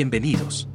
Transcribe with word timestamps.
Bienvenidos. 0.00 0.66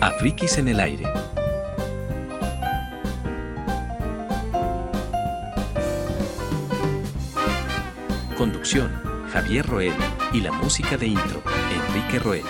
A 0.00 0.12
Frikis 0.12 0.58
en 0.58 0.68
el 0.68 0.78
aire. 0.78 1.06
Conducción, 8.38 8.92
Javier 9.32 9.66
Roel 9.66 9.92
y 10.32 10.40
la 10.40 10.52
música 10.52 10.96
de 10.96 11.08
intro, 11.08 11.42
Enrique 11.88 12.20
Roel. 12.20 12.44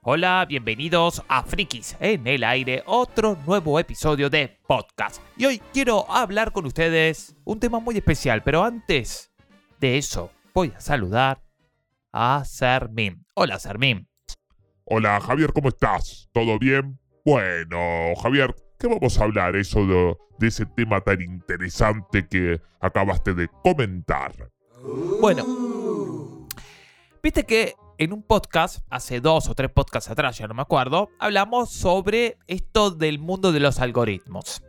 Hola, 0.00 0.46
bienvenidos 0.48 1.22
a 1.28 1.42
Frikis 1.42 1.98
en 2.00 2.26
el 2.26 2.42
aire, 2.44 2.82
otro 2.86 3.36
nuevo 3.46 3.78
episodio 3.78 4.30
de 4.30 4.58
podcast. 4.66 5.20
Y 5.36 5.44
hoy 5.44 5.60
quiero 5.74 6.10
hablar 6.10 6.52
con 6.52 6.64
ustedes 6.64 7.36
un 7.44 7.60
tema 7.60 7.80
muy 7.80 7.98
especial, 7.98 8.42
pero 8.42 8.64
antes 8.64 9.29
de 9.80 9.96
eso 9.96 10.30
voy 10.52 10.72
a 10.76 10.80
saludar 10.80 11.42
a 12.12 12.44
Sermín. 12.44 13.24
Hola, 13.34 13.58
Sermín. 13.58 14.08
Hola 14.84 15.20
Javier, 15.20 15.52
¿cómo 15.52 15.68
estás? 15.68 16.28
¿Todo 16.32 16.58
bien? 16.58 16.98
Bueno, 17.24 18.14
Javier, 18.22 18.54
¿qué 18.78 18.88
vamos 18.88 19.18
a 19.18 19.24
hablar 19.24 19.56
eso 19.56 19.86
de, 19.86 20.16
de 20.38 20.48
ese 20.48 20.66
tema 20.66 21.00
tan 21.00 21.22
interesante 21.22 22.26
que 22.28 22.60
acabaste 22.80 23.32
de 23.32 23.48
comentar? 23.48 24.50
Bueno, 25.20 26.46
viste 27.22 27.44
que 27.44 27.74
en 27.96 28.12
un 28.12 28.22
podcast, 28.22 28.84
hace 28.90 29.20
dos 29.20 29.48
o 29.48 29.54
tres 29.54 29.70
podcasts 29.70 30.10
atrás, 30.10 30.36
ya 30.38 30.48
no 30.48 30.54
me 30.54 30.62
acuerdo, 30.62 31.10
hablamos 31.18 31.70
sobre 31.70 32.38
esto 32.46 32.90
del 32.90 33.18
mundo 33.18 33.52
de 33.52 33.60
los 33.60 33.78
algoritmos. 33.78 34.62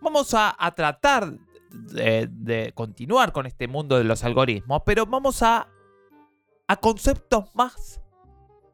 Vamos 0.00 0.34
a, 0.34 0.54
a 0.58 0.74
tratar 0.74 1.38
de, 1.72 2.72
continuar 2.74 3.32
con 3.32 3.46
este 3.46 3.68
mundo 3.68 3.98
de 3.98 4.04
los 4.04 4.24
algoritmos, 4.24 4.82
pero 4.84 5.06
vamos 5.06 5.42
a, 5.42 5.68
a 6.68 6.76
conceptos 6.76 7.54
más 7.54 8.00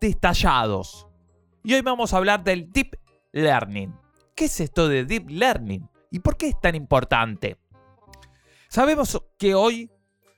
detallados. 0.01 1.07
Y 1.65 1.75
hoy 1.75 1.81
vamos 1.81 2.13
a 2.13 2.19
hablar 2.19 2.45
del 2.45 2.71
Deep 2.73 2.99
Learning. 3.33 3.95
¿Qué 4.35 4.47
es 4.47 4.61
esto 4.61 4.89
de 4.89 5.05
Deep 5.05 5.31
Learning? 5.31 5.89
¿Y 6.11 6.21
por 6.21 6.37
qué 6.37 6.49
es 6.49 6.61
tan 6.61 6.75
importante? 6.75 7.59
Sabemos 8.69 9.21
que 9.39 9.55
hoy 9.55 9.91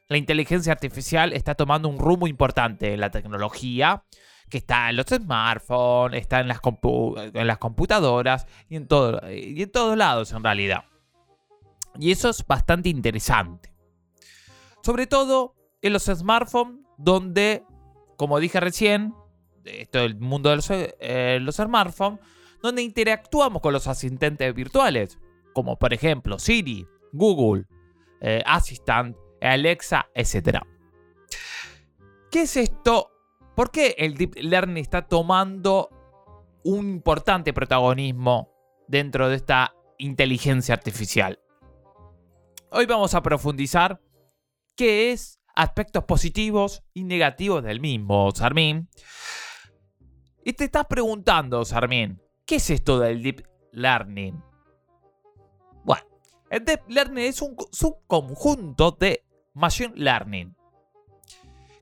la 0.09 0.17
inteligencia 0.17 0.73
artificial 0.73 1.33
está 1.33 1.55
tomando 1.55 1.89
un 1.89 1.99
rumbo 1.99 2.27
importante 2.27 2.93
en 2.95 3.01
la 3.01 3.11
tecnología, 3.11 4.05
que 4.49 4.59
está 4.59 4.91
en 4.91 4.97
los 4.97 5.07
smartphones, 5.07 6.21
está 6.21 6.41
en 6.41 6.49
las, 6.49 6.61
compu 6.61 7.17
en 7.17 7.47
las 7.47 7.59
computadoras 7.59 8.47
y 8.69 8.77
en, 8.77 8.89
todo, 8.89 9.21
y 9.31 9.63
en 9.63 9.71
todos 9.71 9.97
lados 9.97 10.33
en 10.33 10.43
realidad. 10.43 10.85
Y 11.99 12.13
eso 12.13 12.31
es 12.31 12.47
bastante 12.47 12.89
interesante. 12.89 13.73
Sobre 14.83 15.07
todo 15.07 15.55
en 15.83 15.93
los 15.93 16.05
smartphones 16.05 16.81
donde, 16.97 17.65
como 18.17 18.39
dije 18.39 18.61
recién, 18.61 19.15
esto 19.65 19.99
es 20.01 20.05
el 20.07 20.19
mundo 20.19 20.51
de 20.51 20.57
los, 20.57 20.69
eh, 20.71 21.39
los 21.41 21.57
smartphones, 21.57 22.21
donde 22.63 22.83
interactuamos 22.83 23.63
con 23.63 23.73
los 23.73 23.87
asistentes 23.87 24.55
virtuales, 24.55 25.19
como 25.55 25.79
por 25.79 25.93
ejemplo 25.93 26.39
Siri, 26.39 26.87
Google, 27.13 27.67
eh, 28.21 28.43
Assistant, 28.47 29.17
Alexa, 29.41 30.09
etc. 30.15 30.59
¿Qué 32.31 32.43
es 32.43 32.57
esto? 32.57 33.11
¿Por 33.57 33.71
qué 33.71 33.95
el 33.99 34.15
Deep 34.15 34.37
Learning 34.37 34.77
está 34.77 35.03
tomando 35.03 35.89
un 36.65 36.91
importante 36.91 37.53
protagonismo 37.53 38.53
dentro 38.89 39.29
de 39.29 39.37
esta 39.37 39.75
inteligencia 39.99 40.75
artificial? 40.75 41.41
Hoy 42.73 42.87
vamos 42.87 43.15
a 43.15 43.23
profundizar 43.23 44.01
qué 44.77 45.11
es 45.11 45.41
aspectos 45.57 46.05
positivos 46.05 46.85
y 46.95 47.03
negativos 47.03 47.65
del 47.65 47.81
mismo, 47.81 48.31
Sarmín. 48.31 48.89
Y 50.45 50.53
te 50.53 50.65
estás 50.65 50.87
preguntando, 50.87 51.65
Sarmín, 51.65 52.23
¿qué 52.47 52.57
es 52.57 52.71
esto 52.71 53.01
del 53.01 53.25
Deep 53.25 53.45
Learning? 53.73 54.41
Bueno, 55.85 56.07
el 56.49 56.65
Deep 56.65 56.83
Learning 56.87 57.25
es 57.25 57.43
un 57.43 57.57
subconjunto 57.73 58.93
de 58.93 59.25
Machine 59.53 59.95
Learning, 59.97 60.55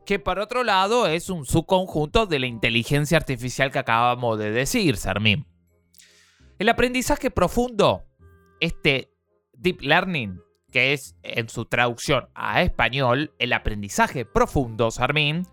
que 0.07 0.19
por 0.19 0.39
otro 0.39 0.65
lado 0.65 1.07
es 1.07 1.29
un 1.29 1.45
subconjunto 1.45 2.25
de 2.25 2.39
la 2.39 2.47
inteligencia 2.47 3.19
artificial 3.19 3.71
que 3.71 3.79
acabamos 3.79 4.39
de 4.39 4.53
decir, 4.53 4.97
Sarmín. 4.97 5.47
El 6.59 6.71
aprendizaje 6.71 7.31
profundo, 7.31 8.07
este 8.59 9.13
Deep 9.53 9.83
Learning, 9.83 10.48
que 10.71 10.93
es 10.93 11.17
en 11.23 11.49
su 11.49 11.65
traducción 11.65 12.29
a 12.35 12.63
español, 12.63 13.33
el 13.39 13.53
aprendizaje 13.53 14.25
profundo, 14.25 14.91
Sarmín, 14.91 15.47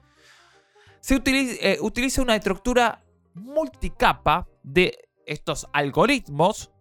se 0.99 1.15
utiliza, 1.15 1.55
eh, 1.61 1.77
utiliza 1.81 2.21
una 2.21 2.35
estructura 2.35 3.03
multicapa 3.33 4.47
de 4.63 4.97
estos 5.25 5.67
algoritmos 5.73 6.71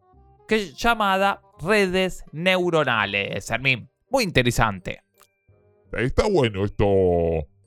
que 0.49 0.57
es 0.57 0.77
llamada 0.77 1.43
redes 1.61 2.25
neuronales. 2.33 3.45
Sarmín, 3.45 3.91
muy 4.11 4.25
interesante. 4.25 5.01
Está 5.93 6.29
bueno 6.29 6.65
esto 6.65 6.87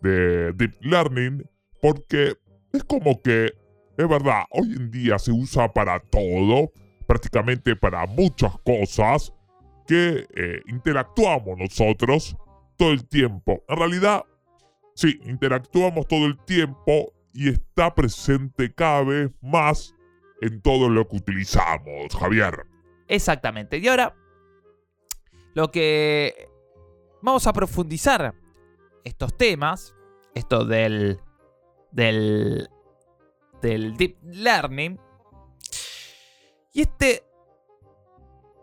de 0.01 0.51
Deep 0.53 0.77
Learning 0.81 1.43
porque 1.81 2.33
es 2.73 2.83
como 2.83 3.21
que, 3.21 3.53
es 3.97 4.07
verdad, 4.07 4.43
hoy 4.49 4.73
en 4.75 4.91
día 4.91 5.17
se 5.17 5.31
usa 5.31 5.71
para 5.71 5.99
todo, 5.99 6.71
prácticamente 7.07 7.75
para 7.75 8.05
muchas 8.05 8.57
cosas 8.59 9.33
que 9.87 10.27
eh, 10.35 10.61
interactuamos 10.67 11.57
nosotros 11.57 12.35
todo 12.77 12.91
el 12.91 13.07
tiempo. 13.07 13.63
En 13.67 13.77
realidad, 13.77 14.25
sí, 14.93 15.19
interactuamos 15.25 16.07
todo 16.07 16.25
el 16.25 16.37
tiempo 16.45 17.13
y 17.33 17.49
está 17.49 17.93
presente 17.95 18.73
cada 18.73 19.03
vez 19.03 19.31
más 19.41 19.95
en 20.41 20.61
todo 20.61 20.89
lo 20.89 21.07
que 21.07 21.17
utilizamos, 21.17 22.15
Javier. 22.15 22.65
Exactamente. 23.07 23.77
Y 23.77 23.87
ahora, 23.87 24.15
lo 25.55 25.71
que 25.71 26.49
vamos 27.21 27.47
a 27.47 27.53
profundizar 27.53 28.35
estos 29.03 29.35
temas, 29.37 29.95
esto 30.35 30.65
del, 30.65 31.19
del, 31.91 32.69
del 33.61 33.97
deep 33.97 34.17
learning. 34.23 34.99
Y 36.73 36.81
este, 36.81 37.23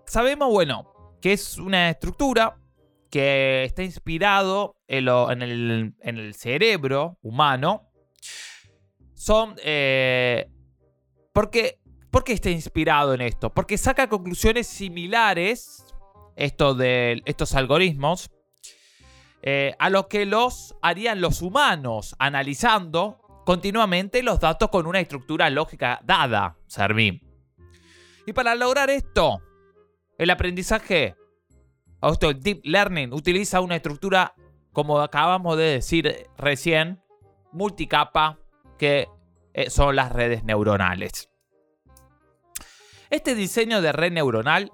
sabemos, 0.06 0.50
bueno, 0.50 0.93
que 1.24 1.32
es 1.32 1.56
una 1.56 1.88
estructura 1.88 2.58
que 3.10 3.64
está 3.64 3.82
inspirado 3.82 4.76
en, 4.86 5.08
el, 5.40 5.94
en 6.02 6.18
el, 6.18 6.34
cerebro 6.34 7.16
humano. 7.22 7.88
Son... 9.14 9.54
Eh, 9.64 10.46
porque, 11.32 11.80
¿Por 12.10 12.24
qué 12.24 12.34
está 12.34 12.50
inspirado 12.50 13.14
en 13.14 13.22
esto? 13.22 13.54
Porque 13.54 13.78
saca 13.78 14.10
conclusiones 14.10 14.66
similares, 14.66 15.86
esto 16.36 16.74
de 16.74 17.22
estos 17.24 17.54
algoritmos, 17.54 18.30
eh, 19.40 19.74
a 19.78 19.88
lo 19.88 20.08
que 20.08 20.26
los 20.26 20.76
harían 20.82 21.22
los 21.22 21.40
humanos, 21.40 22.14
analizando 22.18 23.16
continuamente 23.46 24.22
los 24.22 24.40
datos 24.40 24.68
con 24.68 24.86
una 24.86 25.00
estructura 25.00 25.48
lógica 25.48 26.02
dada, 26.04 26.58
Servín. 26.66 27.22
Y 28.26 28.34
para 28.34 28.54
lograr 28.54 28.90
esto, 28.90 29.40
el 30.18 30.30
aprendizaje, 30.30 31.16
esto, 32.02 32.32
deep 32.34 32.60
learning, 32.64 33.12
utiliza 33.12 33.60
una 33.60 33.76
estructura, 33.76 34.34
como 34.72 35.00
acabamos 35.00 35.56
de 35.56 35.64
decir 35.64 36.26
recién, 36.36 37.02
multicapa, 37.52 38.38
que 38.78 39.08
eh, 39.54 39.70
son 39.70 39.96
las 39.96 40.12
redes 40.12 40.44
neuronales. 40.44 41.30
Este 43.10 43.34
diseño 43.34 43.80
de 43.80 43.92
red 43.92 44.12
neuronal, 44.12 44.70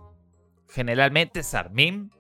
generalmente 0.69 1.43
SARMIM, 1.43 2.11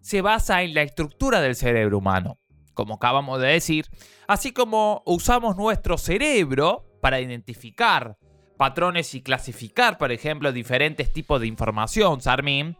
se 0.00 0.20
basa 0.20 0.62
en 0.62 0.74
la 0.74 0.82
estructura 0.82 1.40
del 1.40 1.56
cerebro 1.56 1.98
humano, 1.98 2.38
como 2.74 2.94
acabamos 2.94 3.40
de 3.40 3.48
decir, 3.48 3.86
así 4.28 4.52
como 4.52 5.02
usamos 5.06 5.56
nuestro 5.56 5.98
cerebro 5.98 6.84
para 7.00 7.20
identificar 7.20 8.18
patrones 8.56 9.14
y 9.14 9.22
clasificar, 9.22 9.98
por 9.98 10.12
ejemplo, 10.12 10.52
diferentes 10.52 11.12
tipos 11.12 11.40
de 11.40 11.46
información, 11.46 12.20
SARMIM, 12.20 12.74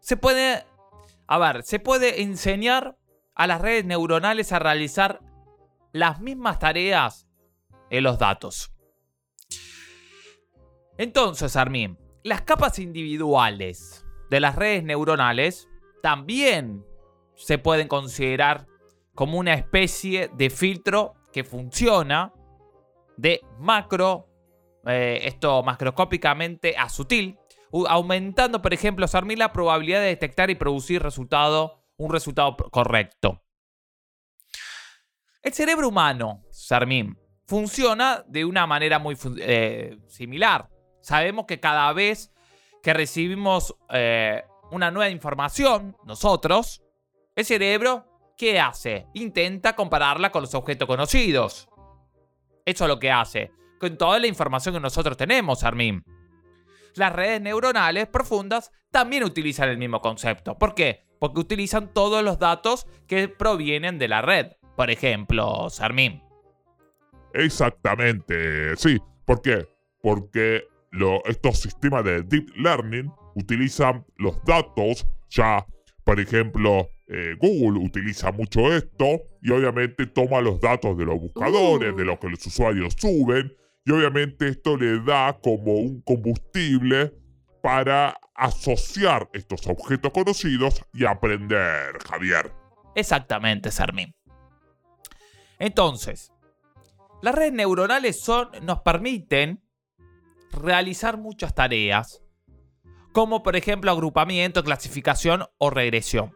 se 0.00 0.16
puede, 0.16 0.64
a 1.26 1.38
ver, 1.38 1.62
se 1.62 1.78
puede 1.78 2.22
enseñar 2.22 2.96
a 3.34 3.46
las 3.46 3.60
redes 3.60 3.84
neuronales 3.84 4.52
a 4.52 4.58
realizar 4.58 5.20
las 5.92 6.20
mismas 6.20 6.58
tareas 6.58 7.26
en 7.90 8.04
los 8.04 8.18
datos. 8.18 8.72
Entonces, 10.98 11.56
Armin, 11.56 11.98
las 12.22 12.42
capas 12.42 12.78
individuales 12.78 14.04
de 14.28 14.40
las 14.40 14.56
redes 14.56 14.84
neuronales 14.84 15.68
también 16.02 16.84
se 17.34 17.58
pueden 17.58 17.88
considerar 17.88 18.66
como 19.14 19.38
una 19.38 19.54
especie 19.54 20.30
de 20.34 20.50
filtro 20.50 21.14
que 21.32 21.42
funciona 21.42 22.32
de 23.16 23.40
macro, 23.58 24.28
eh, 24.86 25.20
esto 25.24 25.62
macroscópicamente 25.62 26.76
a 26.76 26.88
sutil, 26.88 27.38
aumentando, 27.88 28.62
por 28.62 28.74
ejemplo, 28.74 29.06
Sarmi, 29.06 29.36
la 29.36 29.52
probabilidad 29.52 30.00
de 30.00 30.06
detectar 30.06 30.50
y 30.50 30.54
producir 30.54 31.02
un 31.02 32.12
resultado 32.12 32.56
correcto. 32.70 33.42
El 35.42 35.52
cerebro 35.54 35.88
humano, 35.88 36.42
Sarmín, 36.50 37.18
funciona 37.46 38.22
de 38.28 38.44
una 38.44 38.66
manera 38.66 38.98
muy 38.98 39.16
eh, 39.38 39.98
similar. 40.06 40.68
Sabemos 41.00 41.46
que 41.46 41.60
cada 41.60 41.92
vez 41.92 42.32
que 42.82 42.92
recibimos 42.92 43.74
eh, 43.90 44.44
una 44.70 44.90
nueva 44.90 45.10
información, 45.10 45.96
nosotros, 46.04 46.82
el 47.34 47.44
cerebro, 47.44 48.06
¿qué 48.36 48.60
hace? 48.60 49.06
Intenta 49.14 49.74
compararla 49.74 50.30
con 50.30 50.42
los 50.42 50.54
objetos 50.54 50.86
conocidos. 50.86 51.68
Eso 52.64 52.84
es 52.84 52.88
lo 52.88 52.98
que 52.98 53.10
hace, 53.10 53.50
con 53.80 53.96
toda 53.96 54.18
la 54.18 54.26
información 54.26 54.74
que 54.74 54.80
nosotros 54.80 55.16
tenemos, 55.16 55.64
Armin. 55.64 56.04
Las 56.94 57.12
redes 57.12 57.40
neuronales 57.40 58.08
profundas 58.08 58.70
también 58.90 59.24
utilizan 59.24 59.70
el 59.70 59.78
mismo 59.78 60.00
concepto. 60.00 60.58
¿Por 60.58 60.74
qué? 60.74 61.06
Porque 61.18 61.40
utilizan 61.40 61.92
todos 61.94 62.22
los 62.22 62.38
datos 62.38 62.86
que 63.06 63.28
provienen 63.28 63.98
de 63.98 64.08
la 64.08 64.20
red. 64.20 64.48
Por 64.76 64.90
ejemplo, 64.90 65.70
Sarmin. 65.70 66.22
Exactamente, 67.32 68.76
sí. 68.76 68.98
¿Por 69.24 69.40
qué? 69.40 69.66
Porque 70.02 70.64
estos 71.24 71.60
sistemas 71.60 72.04
de 72.04 72.22
deep 72.22 72.50
learning 72.56 73.10
utilizan 73.34 74.04
los 74.16 74.42
datos 74.44 75.06
ya, 75.30 75.64
por 76.04 76.20
ejemplo, 76.20 76.90
eh, 77.06 77.34
Google 77.38 77.78
utiliza 77.80 78.32
mucho 78.32 78.72
esto 78.72 79.22
y 79.40 79.52
obviamente 79.52 80.06
toma 80.06 80.40
los 80.40 80.60
datos 80.60 80.98
de 80.98 81.04
los 81.04 81.18
buscadores, 81.18 81.96
de 81.96 82.02
uh. 82.02 82.06
lo 82.06 82.18
que 82.18 82.28
los 82.28 82.44
usuarios 82.46 82.94
suben 82.98 83.52
y 83.90 83.92
obviamente 83.92 84.46
esto 84.46 84.76
le 84.76 85.00
da 85.00 85.36
como 85.42 85.74
un 85.74 86.00
combustible 86.02 87.12
para 87.60 88.16
asociar 88.36 89.28
estos 89.32 89.66
objetos 89.66 90.12
conocidos 90.12 90.80
y 90.94 91.04
aprender, 91.04 91.98
Javier. 92.08 92.54
Exactamente, 92.94 93.72
Sarmin. 93.72 94.14
Entonces, 95.58 96.30
las 97.20 97.34
redes 97.34 97.52
neuronales 97.52 98.20
son, 98.20 98.50
nos 98.62 98.80
permiten 98.82 99.60
realizar 100.52 101.18
muchas 101.18 101.52
tareas, 101.52 102.22
como 103.12 103.42
por 103.42 103.56
ejemplo 103.56 103.90
agrupamiento, 103.90 104.62
clasificación 104.62 105.46
o 105.58 105.68
regresión. 105.68 106.32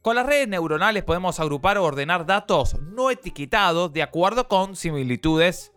Con 0.00 0.16
las 0.16 0.26
redes 0.26 0.48
neuronales 0.48 1.04
podemos 1.04 1.38
agrupar 1.38 1.78
o 1.78 1.84
ordenar 1.84 2.26
datos 2.26 2.80
no 2.80 3.12
etiquetados 3.12 3.92
de 3.92 4.02
acuerdo 4.02 4.48
con 4.48 4.74
similitudes 4.74 5.72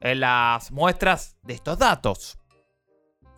en 0.00 0.20
las 0.20 0.72
muestras 0.72 1.36
de 1.42 1.54
estos 1.54 1.78
datos. 1.78 2.38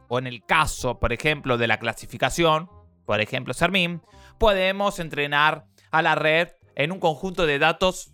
O 0.09 0.19
en 0.19 0.27
el 0.27 0.45
caso, 0.45 0.99
por 0.99 1.13
ejemplo, 1.13 1.59
de 1.59 1.67
la 1.67 1.79
clasificación, 1.79 2.69
por 3.05 3.21
ejemplo, 3.21 3.55
Sermin, 3.55 4.03
podemos 4.39 4.99
entrenar 4.99 5.67
a 5.91 6.03
la 6.03 6.15
red 6.15 6.49
en 6.75 6.93
un 6.93 7.01
conjunto 7.01 7.47
de 7.47 7.59
datos 7.59 8.13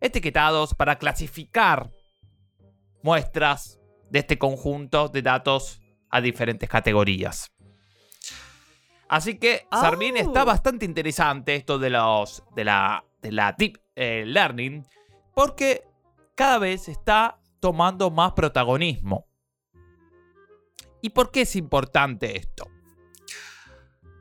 etiquetados 0.00 0.74
para 0.74 0.98
clasificar 0.98 1.90
muestras 3.02 3.80
de 4.10 4.20
este 4.20 4.38
conjunto 4.38 5.08
de 5.08 5.22
datos 5.22 5.80
a 6.10 6.20
diferentes 6.20 6.68
categorías. 6.68 7.52
Así 9.08 9.38
que 9.38 9.66
Sarmin 9.70 10.16
está 10.16 10.42
oh. 10.42 10.46
bastante 10.46 10.84
interesante 10.84 11.54
esto 11.54 11.78
de 11.78 11.90
los 11.90 12.42
de 12.54 12.64
la 12.64 13.04
de 13.20 13.32
la 13.32 13.52
deep 13.52 13.78
eh, 13.94 14.24
learning 14.26 14.86
porque 15.34 15.84
cada 16.34 16.58
vez 16.58 16.88
está 16.88 17.38
tomando 17.64 18.10
más 18.10 18.32
protagonismo. 18.32 19.26
¿Y 21.00 21.08
por 21.08 21.30
qué 21.30 21.40
es 21.40 21.56
importante 21.56 22.36
esto? 22.36 22.70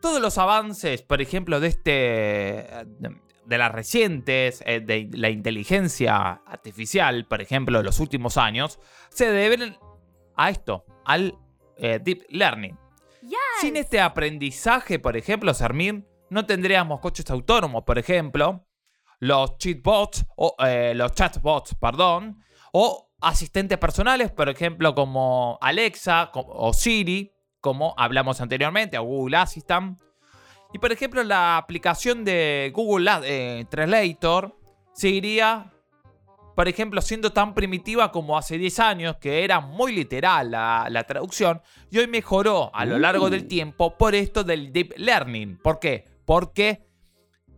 Todos 0.01 0.21
los 0.21 0.37
avances, 0.37 1.01
por 1.01 1.21
ejemplo, 1.21 1.59
de 1.59 1.67
este 1.67 2.69
de 3.45 3.57
las 3.57 3.69
recientes, 3.69 4.63
eh, 4.65 4.79
de 4.79 5.09
la 5.11 5.29
inteligencia 5.29 6.41
artificial, 6.45 7.25
por 7.25 7.41
ejemplo, 7.41 7.79
de 7.79 7.83
los 7.83 7.99
últimos 7.99 8.37
años, 8.37 8.79
se 9.09 9.29
deben 9.29 9.75
a 10.37 10.49
esto, 10.49 10.85
al 11.03 11.37
eh, 11.75 11.99
deep 12.01 12.23
learning. 12.29 12.79
Sin 13.59 13.75
este 13.75 13.99
aprendizaje, 13.99 14.99
por 14.99 15.17
ejemplo, 15.17 15.53
Sermín, 15.53 16.07
no 16.29 16.45
tendríamos 16.45 17.01
coches 17.01 17.29
autónomos, 17.29 17.83
por 17.83 17.99
ejemplo, 17.99 18.65
los 19.19 19.57
chatbots, 19.57 20.25
o 20.37 20.55
eh, 20.65 20.93
los 20.95 21.11
chatbots, 21.13 21.75
perdón, 21.75 22.41
o 22.71 23.12
asistentes 23.23 23.77
personales, 23.77 24.31
por 24.31 24.49
ejemplo, 24.49 24.93
como 24.93 25.57
Alexa 25.61 26.31
o 26.33 26.73
Siri, 26.73 27.33
como 27.61 27.93
hablamos 27.97 28.41
anteriormente, 28.41 28.97
o 28.97 29.03
Google 29.03 29.37
Assistant. 29.37 29.99
Y 30.73 30.79
por 30.79 30.91
ejemplo, 30.91 31.23
la 31.23 31.57
aplicación 31.57 32.25
de 32.25 32.71
Google 32.75 33.09
eh, 33.23 33.65
Translator 33.69 34.57
seguiría, 34.93 35.71
por 36.55 36.67
ejemplo, 36.67 37.01
siendo 37.01 37.31
tan 37.31 37.53
primitiva 37.53 38.11
como 38.11 38.37
hace 38.37 38.57
10 38.57 38.79
años, 38.79 39.17
que 39.17 39.43
era 39.43 39.61
muy 39.61 39.93
literal 39.93 40.51
la, 40.51 41.05
traducción, 41.07 41.61
y 41.89 41.99
hoy 41.99 42.07
mejoró 42.07 42.69
a 42.73 42.85
lo 42.85 42.99
largo 42.99 43.29
del 43.29 43.43
uh. 43.43 43.47
tiempo 43.47 43.97
por 43.97 44.13
esto 44.13 44.43
del 44.43 44.73
deep 44.73 44.93
learning. 44.97 45.57
¿Por 45.57 45.79
qué? 45.79 46.05
Porque 46.25 46.85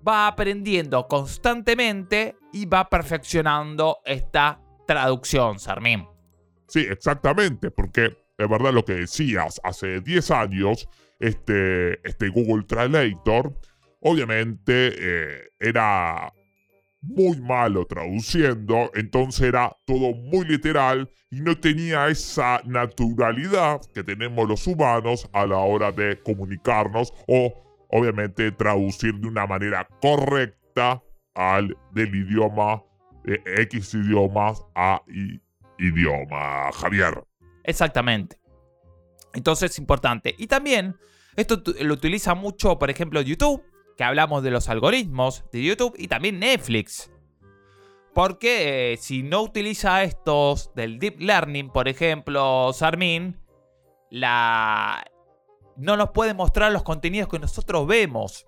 va 0.08 0.28
aprendiendo 0.28 1.08
constantemente 1.08 2.36
y 2.54 2.66
va 2.66 2.90
perfeccionando 2.90 4.00
esta 4.06 4.60
traducción, 4.86 5.60
Sarmín. 5.60 6.08
Sí, 6.68 6.80
exactamente, 6.90 7.72
porque 7.72 8.18
es 8.38 8.50
verdad 8.50 8.74
lo 8.74 8.84
que 8.84 8.94
decías, 8.94 9.62
hace 9.64 10.02
10 10.02 10.32
años 10.32 10.90
este, 11.20 12.08
este 12.08 12.30
Google 12.30 12.64
Translator, 12.64 13.54
obviamente 14.02 14.92
eh, 14.98 15.50
era 15.60 16.34
muy 17.02 17.40
malo 17.40 17.86
traduciendo, 17.86 18.92
entonces 18.96 19.42
era 19.42 19.76
todo 19.86 20.14
muy 20.16 20.46
literal 20.46 21.10
y 21.30 21.42
no 21.42 21.58
tenía 21.58 22.08
esa 22.08 22.62
naturalidad 22.66 23.82
que 23.94 24.04
tenemos 24.04 24.48
los 24.48 24.66
humanos 24.66 25.30
a 25.34 25.46
la 25.46 25.58
hora 25.58 25.92
de 25.92 26.20
comunicarnos 26.24 27.14
o 27.28 27.88
obviamente 27.90 28.52
traducir 28.52 29.14
de 29.16 29.28
una 29.28 29.46
manera 29.46 29.88
correcta 30.02 31.02
al 31.36 31.78
del 31.92 32.16
idioma 32.16 32.84
X 33.26 33.94
idiomas 33.94 34.64
a 34.76 35.02
idioma, 35.78 36.72
Javier. 36.74 37.24
Exactamente. 37.64 38.38
Entonces 39.34 39.72
es 39.72 39.80
importante. 39.80 40.36
Y 40.38 40.48
también 40.48 40.96
esto 41.36 41.62
lo 41.82 41.94
utiliza 41.94 42.36
mucho, 42.36 42.80
por 42.80 42.90
ejemplo, 42.90 43.22
YouTube, 43.22 43.64
que 43.98 44.04
hablamos 44.04 44.44
de 44.44 44.52
los 44.52 44.70
algoritmos 44.70 45.44
de 45.52 45.64
YouTube, 45.64 45.96
y 45.98 46.08
también 46.08 46.40
Netflix. 46.40 47.12
Porque 48.14 48.94
eh, 48.94 48.98
si 48.98 49.24
no 49.24 49.42
utiliza 49.42 50.04
estos 50.04 50.74
del 50.74 51.00
deep 51.00 51.20
learning, 51.20 51.70
por 51.70 51.90
ejemplo, 51.90 52.72
Sarmin, 52.72 53.42
la... 54.10 55.04
no 55.76 55.98
nos 55.98 56.12
puede 56.12 56.34
mostrar 56.34 56.72
los 56.72 56.84
contenidos 56.84 57.28
que 57.28 57.40
nosotros 57.40 57.86
vemos. 57.86 58.46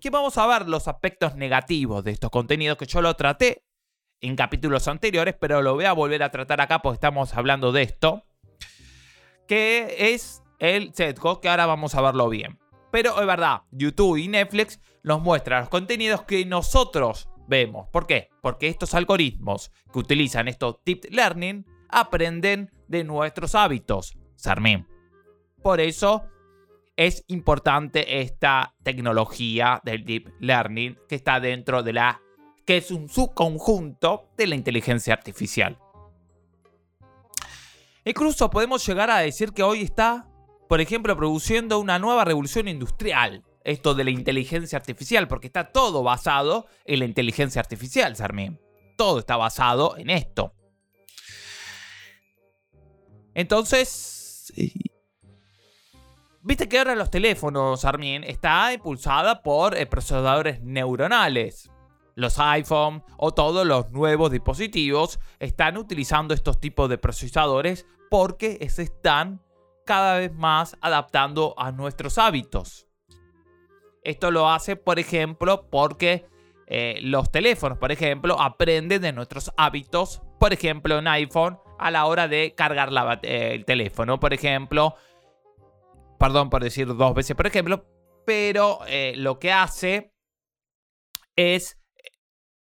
Que 0.00 0.10
vamos 0.10 0.36
a 0.38 0.46
ver 0.46 0.68
los 0.68 0.88
aspectos 0.88 1.36
negativos 1.36 2.02
de 2.02 2.10
estos 2.10 2.30
contenidos 2.30 2.76
que 2.76 2.86
yo 2.86 3.00
lo 3.00 3.14
traté 3.14 3.65
en 4.20 4.36
capítulos 4.36 4.88
anteriores, 4.88 5.34
pero 5.38 5.62
lo 5.62 5.74
voy 5.74 5.84
a 5.84 5.92
volver 5.92 6.22
a 6.22 6.30
tratar 6.30 6.60
acá 6.60 6.80
porque 6.80 6.94
estamos 6.94 7.34
hablando 7.34 7.72
de 7.72 7.82
esto 7.82 8.24
que 9.46 10.12
es 10.12 10.42
el 10.58 10.94
setco, 10.94 11.40
que 11.40 11.48
ahora 11.48 11.66
vamos 11.66 11.94
a 11.94 12.02
verlo 12.02 12.28
bien. 12.28 12.58
Pero 12.90 13.20
es 13.20 13.26
verdad, 13.26 13.62
YouTube 13.70 14.16
y 14.16 14.28
Netflix 14.28 14.80
nos 15.02 15.20
muestran 15.20 15.60
los 15.60 15.68
contenidos 15.68 16.22
que 16.22 16.44
nosotros 16.44 17.28
vemos. 17.46 17.88
¿Por 17.88 18.06
qué? 18.06 18.30
Porque 18.42 18.68
estos 18.68 18.94
algoritmos 18.94 19.70
que 19.92 19.98
utilizan 19.98 20.48
estos 20.48 20.76
deep 20.84 21.06
learning 21.10 21.66
aprenden 21.88 22.70
de 22.88 23.04
nuestros 23.04 23.54
hábitos, 23.54 24.16
Sarmín. 24.34 24.86
Por 25.62 25.80
eso 25.80 26.24
es 26.96 27.24
importante 27.28 28.20
esta 28.20 28.74
tecnología 28.82 29.80
del 29.84 30.04
deep 30.04 30.32
learning 30.40 30.98
que 31.08 31.14
está 31.14 31.40
dentro 31.40 31.82
de 31.82 31.92
la 31.92 32.22
que 32.66 32.78
es 32.78 32.90
un 32.90 33.08
subconjunto 33.08 34.28
de 34.36 34.48
la 34.48 34.56
inteligencia 34.56 35.14
artificial. 35.14 35.78
Incluso 38.04 38.50
podemos 38.50 38.84
llegar 38.86 39.10
a 39.10 39.18
decir 39.18 39.52
que 39.52 39.62
hoy 39.62 39.82
está, 39.82 40.28
por 40.68 40.80
ejemplo, 40.80 41.16
produciendo 41.16 41.78
una 41.78 41.98
nueva 41.98 42.24
revolución 42.24 42.68
industrial. 42.68 43.44
Esto 43.64 43.94
de 43.94 44.04
la 44.04 44.10
inteligencia 44.10 44.78
artificial, 44.78 45.26
porque 45.26 45.48
está 45.48 45.72
todo 45.72 46.02
basado 46.02 46.66
en 46.84 47.00
la 47.00 47.04
inteligencia 47.04 47.60
artificial, 47.60 48.14
Sarmín. 48.14 48.60
Todo 48.96 49.20
está 49.20 49.36
basado 49.36 49.96
en 49.96 50.10
esto. 50.10 50.52
Entonces, 53.34 54.52
Viste 56.42 56.68
que 56.68 56.78
ahora 56.78 56.94
los 56.94 57.10
teléfonos, 57.10 57.84
Armin, 57.84 58.22
está 58.22 58.72
impulsada 58.72 59.42
por 59.42 59.76
eh, 59.76 59.84
procesadores 59.84 60.62
neuronales 60.62 61.68
los 62.16 62.38
iPhone 62.40 63.04
o 63.18 63.32
todos 63.32 63.64
los 63.64 63.90
nuevos 63.90 64.32
dispositivos 64.32 65.20
están 65.38 65.76
utilizando 65.76 66.34
estos 66.34 66.58
tipos 66.58 66.88
de 66.88 66.98
procesadores 66.98 67.86
porque 68.10 68.66
se 68.68 68.82
están 68.82 69.42
cada 69.84 70.16
vez 70.16 70.34
más 70.34 70.76
adaptando 70.80 71.54
a 71.56 71.70
nuestros 71.70 72.18
hábitos. 72.18 72.88
Esto 74.02 74.30
lo 74.30 74.50
hace, 74.50 74.76
por 74.76 74.98
ejemplo, 74.98 75.68
porque 75.70 76.26
eh, 76.66 76.98
los 77.02 77.30
teléfonos, 77.30 77.78
por 77.78 77.92
ejemplo, 77.92 78.40
aprenden 78.40 79.02
de 79.02 79.12
nuestros 79.12 79.52
hábitos, 79.56 80.22
por 80.40 80.52
ejemplo, 80.52 80.98
en 80.98 81.08
iPhone, 81.08 81.58
a 81.78 81.90
la 81.90 82.06
hora 82.06 82.28
de 82.28 82.54
cargar 82.54 82.90
el 83.22 83.64
teléfono, 83.64 84.18
por 84.18 84.32
ejemplo. 84.32 84.94
Perdón 86.18 86.48
por 86.48 86.62
decir 86.62 86.86
dos 86.86 87.14
veces, 87.14 87.36
por 87.36 87.46
ejemplo, 87.46 87.84
pero 88.24 88.78
eh, 88.86 89.12
lo 89.16 89.38
que 89.38 89.52
hace 89.52 90.14
es, 91.36 91.78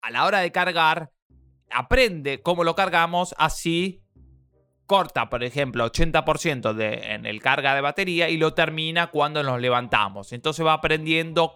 a 0.03 0.12
la 0.12 0.25
hora 0.25 0.39
de 0.39 0.51
cargar, 0.51 1.12
aprende 1.72 2.41
cómo 2.41 2.63
lo 2.63 2.75
cargamos, 2.75 3.33
así 3.38 4.03
corta, 4.86 5.29
por 5.29 5.45
ejemplo, 5.45 5.89
80% 5.89 6.74
de, 6.74 7.13
en 7.13 7.25
el 7.25 7.41
carga 7.41 7.74
de 7.74 7.79
batería 7.79 8.29
y 8.29 8.38
lo 8.38 8.53
termina 8.53 9.07
cuando 9.07 9.41
nos 9.43 9.62
levantamos. 9.62 10.33
Entonces 10.33 10.65
va 10.65 10.74
aprendiendo 10.74 11.55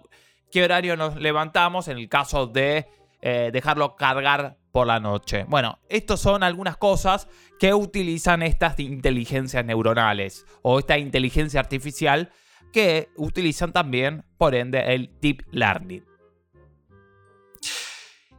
qué 0.50 0.64
horario 0.64 0.96
nos 0.96 1.18
levantamos 1.18 1.90
en 1.90 1.98
el 1.98 2.08
caso 2.08 2.48
de 2.48 2.88
eh, 3.22 3.50
dejarlo 3.52 3.98
cargar 3.98 4.58
por 4.72 4.88
la 4.88 5.02
noche. 5.02 5.44
Bueno, 5.50 5.80
estas 5.90 6.22
son 6.22 6.42
algunas 6.42 6.78
cosas 6.78 7.28
que 7.60 7.74
utilizan 7.74 8.44
estas 8.44 8.80
inteligencias 8.80 9.66
neuronales 9.66 10.46
o 10.62 10.80
esta 10.80 10.98
inteligencia 10.98 11.60
artificial 11.60 12.32
que 12.72 13.10
utilizan 13.18 13.74
también, 13.74 14.24
por 14.38 14.56
ende, 14.56 14.94
el 14.94 15.12
deep 15.20 15.44
learning. 15.52 16.07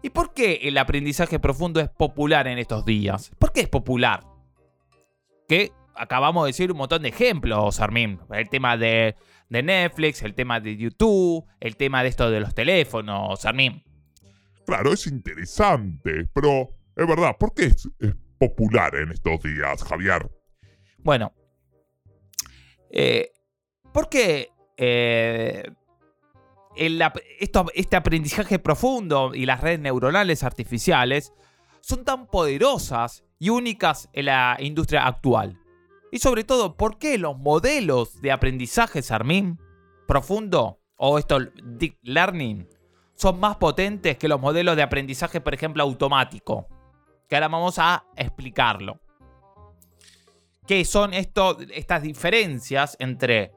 ¿Y 0.02 0.10
por 0.10 0.32
qué 0.32 0.60
el 0.62 0.78
aprendizaje 0.78 1.40
profundo 1.40 1.80
es 1.80 1.88
popular 1.88 2.46
en 2.46 2.58
estos 2.58 2.84
días? 2.84 3.32
¿Por 3.38 3.52
qué 3.52 3.62
es 3.62 3.68
popular? 3.68 4.24
Que 5.48 5.72
acabamos 5.94 6.44
de 6.44 6.50
decir 6.50 6.70
un 6.70 6.78
montón 6.78 7.02
de 7.02 7.08
ejemplos, 7.08 7.80
Armin. 7.80 8.20
El 8.30 8.48
tema 8.48 8.76
de, 8.76 9.16
Netflix, 9.48 10.22
el 10.22 10.34
tema 10.34 10.60
de 10.60 10.76
YouTube, 10.76 11.44
el 11.58 11.76
tema 11.76 12.02
de 12.02 12.10
esto 12.10 12.30
de 12.30 12.40
los 12.40 12.54
teléfonos, 12.54 13.44
Armin. 13.44 13.82
Claro, 14.66 14.92
es 14.92 15.06
interesante, 15.06 16.28
pero 16.32 16.68
es 16.94 17.06
verdad, 17.06 17.36
¿por 17.38 17.54
qué 17.54 17.64
es, 17.64 17.88
popular 18.38 18.94
en 18.94 19.10
estos 19.10 19.42
días, 19.42 19.82
Javier? 19.82 20.30
Bueno, 20.98 21.32
eh, 22.90 23.32
porque 23.92 24.50
eh, 24.76 25.64
este 26.78 27.96
aprendizaje 27.96 28.58
profundo 28.58 29.34
y 29.34 29.46
las 29.46 29.60
redes 29.60 29.80
neuronales 29.80 30.44
artificiales 30.44 31.32
son 31.80 32.04
tan 32.04 32.26
poderosas 32.26 33.24
y 33.38 33.50
únicas 33.50 34.08
en 34.12 34.26
la 34.26 34.56
industria 34.60 35.06
actual. 35.06 35.58
Y 36.10 36.18
sobre 36.18 36.44
todo, 36.44 36.76
¿por 36.76 36.98
qué 36.98 37.18
los 37.18 37.36
modelos 37.38 38.20
de 38.20 38.32
aprendizaje 38.32 39.02
Sarmin 39.02 39.58
profundo 40.06 40.80
o 40.96 41.18
esto 41.18 41.38
deep 41.62 41.96
learning 42.02 42.68
son 43.14 43.38
más 43.40 43.56
potentes 43.56 44.16
que 44.16 44.28
los 44.28 44.40
modelos 44.40 44.76
de 44.76 44.82
aprendizaje, 44.82 45.40
por 45.40 45.54
ejemplo, 45.54 45.82
automático? 45.82 46.66
Que 47.28 47.36
ahora 47.36 47.48
vamos 47.48 47.78
a 47.78 48.04
explicarlo. 48.16 49.00
¿Qué 50.66 50.84
son 50.84 51.12
estas 51.14 52.02
diferencias 52.02 52.96
entre 53.00 53.52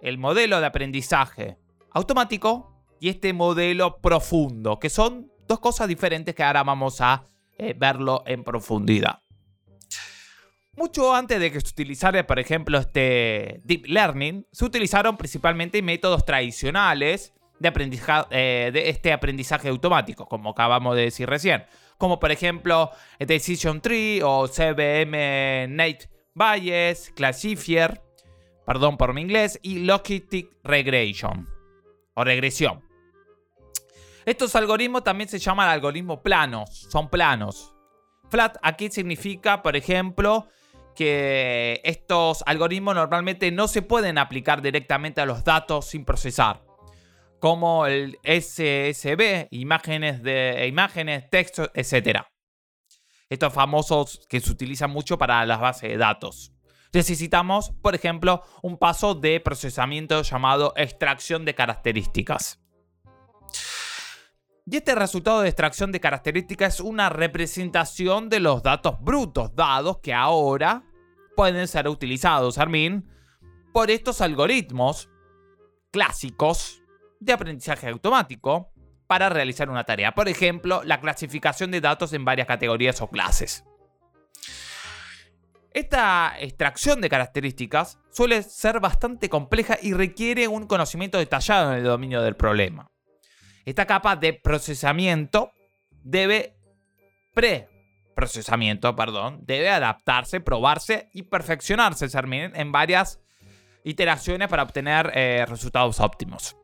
el 0.00 0.18
modelo 0.18 0.60
de 0.60 0.66
aprendizaje 0.66 1.58
automático 1.92 2.84
y 3.00 3.08
este 3.08 3.32
modelo 3.32 4.00
profundo, 4.00 4.78
que 4.78 4.90
son 4.90 5.32
dos 5.48 5.58
cosas 5.58 5.88
diferentes 5.88 6.34
que 6.34 6.42
ahora 6.42 6.62
vamos 6.62 7.00
a 7.00 7.24
eh, 7.58 7.74
verlo 7.76 8.22
en 8.26 8.44
profundidad? 8.44 9.20
Mucho 10.76 11.14
antes 11.14 11.40
de 11.40 11.50
que 11.50 11.60
se 11.60 11.68
utilizara, 11.68 12.26
por 12.26 12.38
ejemplo, 12.38 12.78
este 12.78 13.60
Deep 13.64 13.86
Learning, 13.86 14.46
se 14.52 14.64
utilizaron 14.64 15.16
principalmente 15.16 15.82
métodos 15.82 16.24
tradicionales 16.24 17.34
de, 17.58 17.68
aprendizaje, 17.68 18.28
eh, 18.30 18.70
de 18.72 18.88
este 18.88 19.12
aprendizaje 19.12 19.68
automático, 19.68 20.26
como 20.26 20.50
acabamos 20.50 20.96
de 20.96 21.02
decir 21.02 21.28
recién. 21.28 21.64
Como 21.98 22.18
por 22.18 22.30
ejemplo 22.30 22.90
Decision 23.18 23.82
Tree 23.82 24.22
o 24.22 24.48
CBM 24.48 25.66
Nate 25.68 26.08
Bayes, 26.34 27.12
Classifier, 27.14 28.00
perdón 28.64 28.96
por 28.96 29.12
mi 29.12 29.20
inglés, 29.20 29.58
y 29.62 29.80
Logistic 29.80 30.48
Regression 30.62 31.59
o 32.20 32.24
regresión. 32.24 32.82
Estos 34.24 34.54
algoritmos 34.54 35.02
también 35.02 35.28
se 35.28 35.38
llaman 35.38 35.68
algoritmos 35.68 36.20
planos, 36.20 36.86
son 36.90 37.08
planos. 37.08 37.74
Flat 38.28 38.58
aquí 38.62 38.90
significa, 38.90 39.62
por 39.62 39.76
ejemplo, 39.76 40.46
que 40.94 41.80
estos 41.82 42.44
algoritmos 42.46 42.94
normalmente 42.94 43.50
no 43.50 43.66
se 43.66 43.82
pueden 43.82 44.18
aplicar 44.18 44.60
directamente 44.60 45.20
a 45.20 45.26
los 45.26 45.42
datos 45.42 45.86
sin 45.86 46.04
procesar, 46.04 46.62
como 47.40 47.86
el 47.86 48.18
SSB, 48.22 49.48
imágenes 49.50 50.22
de 50.22 50.66
imágenes, 50.68 51.28
textos, 51.30 51.70
etc. 51.74 52.20
Estos 53.30 53.52
famosos 53.52 54.26
que 54.28 54.40
se 54.40 54.52
utilizan 54.52 54.90
mucho 54.90 55.16
para 55.16 55.44
las 55.46 55.60
bases 55.60 55.88
de 55.88 55.96
datos. 55.96 56.52
Necesitamos, 56.92 57.70
por 57.82 57.94
ejemplo, 57.94 58.42
un 58.62 58.76
paso 58.76 59.14
de 59.14 59.40
procesamiento 59.40 60.22
llamado 60.22 60.72
extracción 60.76 61.44
de 61.44 61.54
características. 61.54 62.60
Y 64.66 64.76
este 64.76 64.94
resultado 64.94 65.40
de 65.40 65.48
extracción 65.48 65.90
de 65.92 66.00
características 66.00 66.74
es 66.74 66.80
una 66.80 67.08
representación 67.08 68.28
de 68.28 68.40
los 68.40 68.62
datos 68.62 68.96
brutos 69.00 69.54
dados 69.54 69.98
que 69.98 70.14
ahora 70.14 70.84
pueden 71.36 71.66
ser 71.66 71.88
utilizados, 71.88 72.58
Armin, 72.58 73.08
por 73.72 73.90
estos 73.90 74.20
algoritmos 74.20 75.08
clásicos 75.90 76.82
de 77.18 77.32
aprendizaje 77.32 77.88
automático 77.88 78.72
para 79.06 79.28
realizar 79.28 79.70
una 79.70 79.84
tarea. 79.84 80.12
Por 80.12 80.28
ejemplo, 80.28 80.82
la 80.84 81.00
clasificación 81.00 81.70
de 81.70 81.80
datos 81.80 82.12
en 82.12 82.24
varias 82.24 82.46
categorías 82.46 83.00
o 83.00 83.08
clases. 83.08 83.64
Esta 85.72 86.34
extracción 86.40 87.00
de 87.00 87.08
características 87.08 87.98
suele 88.10 88.42
ser 88.42 88.80
bastante 88.80 89.28
compleja 89.28 89.78
y 89.80 89.92
requiere 89.92 90.48
un 90.48 90.66
conocimiento 90.66 91.18
detallado 91.18 91.72
en 91.72 91.78
el 91.78 91.84
dominio 91.84 92.22
del 92.22 92.34
problema. 92.34 92.90
Esta 93.64 93.86
capa 93.86 94.16
de 94.16 94.32
procesamiento 94.32 95.52
debe 96.02 96.56
perdón, 98.96 99.40
debe 99.42 99.70
adaptarse, 99.70 100.40
probarse 100.40 101.08
y 101.12 101.22
perfeccionarse 101.22 102.06
en 102.54 102.72
varias 102.72 103.20
iteraciones 103.84 104.48
para 104.48 104.64
obtener 104.64 105.12
eh, 105.14 105.46
resultados 105.48 106.00
óptimos. 106.00 106.56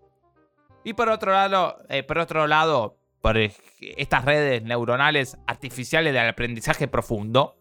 Y 0.84 0.94
por 0.94 1.08
otro 1.08 1.32
lado, 1.32 1.78
eh, 1.88 2.02
por 2.02 2.18
otro 2.18 2.46
lado, 2.46 2.98
por 3.20 3.36
estas 3.38 4.24
redes 4.24 4.62
neuronales 4.62 5.38
artificiales 5.46 6.12
de 6.12 6.20
aprendizaje 6.20 6.88
profundo, 6.88 7.56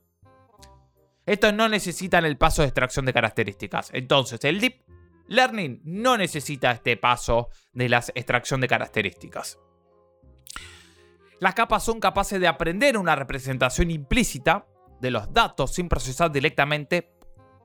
estos 1.25 1.53
no 1.53 1.67
necesitan 1.69 2.25
el 2.25 2.37
paso 2.37 2.61
de 2.61 2.67
extracción 2.67 3.05
de 3.05 3.13
características. 3.13 3.89
Entonces, 3.93 4.43
el 4.43 4.59
Deep 4.59 4.83
Learning 5.27 5.81
no 5.83 6.17
necesita 6.17 6.71
este 6.71 6.97
paso 6.97 7.49
de 7.73 7.89
la 7.89 7.97
extracción 7.97 8.61
de 8.61 8.67
características. 8.67 9.59
Las 11.39 11.55
capas 11.55 11.83
son 11.83 11.99
capaces 11.99 12.39
de 12.39 12.47
aprender 12.47 12.97
una 12.97 13.15
representación 13.15 13.91
implícita 13.91 14.67
de 15.01 15.11
los 15.11 15.33
datos 15.33 15.73
sin 15.73 15.89
procesar 15.89 16.31
directamente 16.31 17.11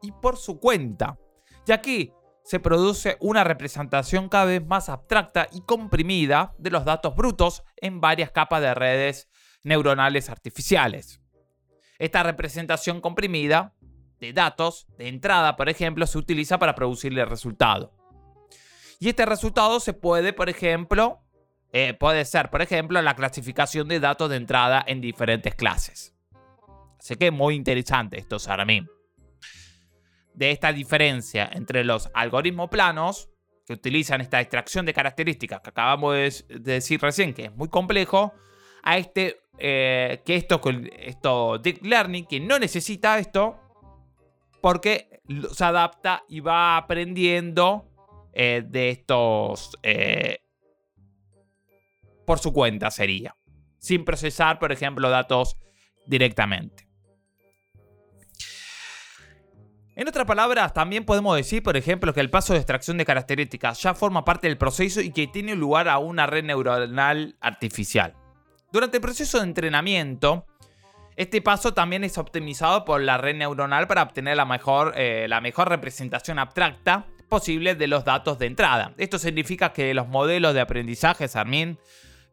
y 0.02 0.10
por 0.12 0.36
su 0.36 0.58
cuenta. 0.58 1.18
Y 1.66 1.72
aquí 1.72 2.12
se 2.42 2.58
produce 2.58 3.16
una 3.20 3.44
representación 3.44 4.28
cada 4.28 4.46
vez 4.46 4.66
más 4.66 4.88
abstracta 4.88 5.46
y 5.52 5.60
comprimida 5.60 6.54
de 6.58 6.70
los 6.70 6.84
datos 6.84 7.14
brutos 7.14 7.62
en 7.76 8.00
varias 8.00 8.32
capas 8.32 8.62
de 8.62 8.74
redes 8.74 9.28
neuronales 9.62 10.30
artificiales. 10.30 11.20
Esta 12.00 12.22
representación 12.22 13.02
comprimida 13.02 13.74
de 14.20 14.32
datos 14.32 14.86
de 14.96 15.08
entrada, 15.08 15.56
por 15.56 15.68
ejemplo, 15.68 16.06
se 16.06 16.16
utiliza 16.16 16.58
para 16.58 16.74
producir 16.74 17.16
el 17.16 17.28
resultado. 17.28 17.92
Y 18.98 19.10
este 19.10 19.26
resultado 19.26 19.80
se 19.80 19.92
puede, 19.92 20.32
por 20.32 20.48
ejemplo, 20.48 21.20
eh, 21.72 21.92
puede 21.92 22.24
ser, 22.24 22.48
por 22.48 22.62
ejemplo, 22.62 23.00
la 23.02 23.14
clasificación 23.14 23.86
de 23.86 24.00
datos 24.00 24.30
de 24.30 24.36
entrada 24.36 24.82
en 24.86 25.02
diferentes 25.02 25.54
clases. 25.54 26.14
Así 26.98 27.16
que 27.16 27.30
muy 27.30 27.54
interesante 27.54 28.18
esto, 28.18 28.38
mí. 28.66 28.86
De 30.32 30.50
esta 30.52 30.72
diferencia 30.72 31.50
entre 31.52 31.84
los 31.84 32.08
algoritmos 32.14 32.70
planos, 32.70 33.28
que 33.66 33.74
utilizan 33.74 34.22
esta 34.22 34.40
extracción 34.40 34.86
de 34.86 34.94
características 34.94 35.60
que 35.60 35.68
acabamos 35.68 36.14
de, 36.14 36.60
decir 36.60 36.98
recién, 37.00 37.34
que 37.34 37.44
es 37.44 37.54
muy 37.54 37.68
complejo, 37.68 38.32
a 38.82 38.96
este, 38.96 39.39
eh, 39.60 40.22
que 40.24 40.36
esto, 40.36 40.60
esto 40.98 41.58
Deep 41.58 41.84
Learning, 41.84 42.26
que 42.26 42.40
no 42.40 42.58
necesita 42.58 43.18
esto, 43.18 43.58
porque 44.60 45.20
se 45.52 45.64
adapta 45.64 46.24
y 46.28 46.40
va 46.40 46.76
aprendiendo 46.76 47.86
eh, 48.32 48.62
de 48.66 48.90
estos 48.90 49.76
por 52.26 52.38
su 52.38 52.52
cuenta 52.52 52.90
sería, 52.92 53.34
sin 53.78 54.04
procesar, 54.04 54.60
por 54.60 54.70
ejemplo, 54.70 55.10
datos 55.10 55.56
directamente. 56.06 56.88
En 59.96 60.08
otras 60.08 60.26
palabras, 60.26 60.72
también 60.72 61.04
podemos 61.04 61.36
decir, 61.36 61.62
por 61.62 61.76
ejemplo, 61.76 62.14
que 62.14 62.20
el 62.20 62.30
paso 62.30 62.52
de 62.52 62.60
extracción 62.60 62.96
de 62.96 63.04
características 63.04 63.82
ya 63.82 63.94
forma 63.94 64.24
parte 64.24 64.46
del 64.46 64.56
proceso 64.56 65.00
y 65.00 65.10
que 65.10 65.26
tiene 65.26 65.54
lugar 65.54 65.88
a 65.88 65.98
una 65.98 66.26
red 66.26 66.44
neuronal 66.44 67.36
artificial. 67.40 68.14
Durante 68.72 68.98
el 68.98 69.00
proceso 69.00 69.38
de 69.38 69.44
entrenamiento, 69.44 70.46
este 71.16 71.42
paso 71.42 71.74
también 71.74 72.04
es 72.04 72.18
optimizado 72.18 72.84
por 72.84 73.00
la 73.00 73.18
red 73.18 73.34
neuronal 73.34 73.88
para 73.88 74.02
obtener 74.02 74.36
la 74.36 74.44
mejor, 74.44 74.94
eh, 74.96 75.26
la 75.28 75.40
mejor 75.40 75.68
representación 75.68 76.38
abstracta 76.38 77.06
posible 77.28 77.74
de 77.74 77.88
los 77.88 78.04
datos 78.04 78.38
de 78.38 78.46
entrada. 78.46 78.94
Esto 78.96 79.18
significa 79.18 79.72
que 79.72 79.92
los 79.92 80.08
modelos 80.08 80.54
de 80.54 80.60
aprendizaje 80.60 81.28
Sarmin 81.28 81.78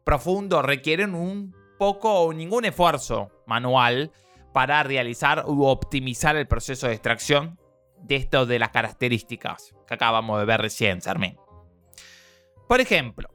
profundo 0.04 0.62
requieren 0.62 1.14
un 1.14 1.54
poco 1.78 2.20
o 2.20 2.32
ningún 2.32 2.64
esfuerzo 2.64 3.30
manual 3.46 4.12
para 4.52 4.82
realizar 4.82 5.44
u 5.46 5.64
optimizar 5.64 6.36
el 6.36 6.46
proceso 6.46 6.86
de 6.86 6.94
extracción 6.94 7.58
de 8.00 8.16
esto 8.16 8.46
de 8.46 8.58
las 8.58 8.70
características 8.70 9.74
que 9.86 9.94
acabamos 9.94 10.38
de 10.38 10.46
ver 10.46 10.60
recién, 10.60 11.00
Sarmin. 11.00 11.36
Por 12.68 12.80
ejemplo, 12.80 13.28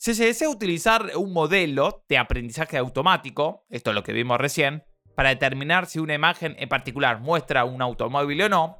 se 0.00 0.24
desea 0.24 0.48
utilizar 0.48 1.12
un 1.14 1.30
modelo 1.34 2.04
de 2.08 2.16
aprendizaje 2.16 2.78
automático, 2.78 3.66
esto 3.68 3.90
es 3.90 3.94
lo 3.94 4.02
que 4.02 4.14
vimos 4.14 4.38
recién, 4.38 4.82
para 5.14 5.28
determinar 5.28 5.84
si 5.84 5.98
una 5.98 6.14
imagen 6.14 6.56
en 6.58 6.70
particular 6.70 7.20
muestra 7.20 7.66
un 7.66 7.82
automóvil 7.82 8.40
o 8.40 8.48
no, 8.48 8.78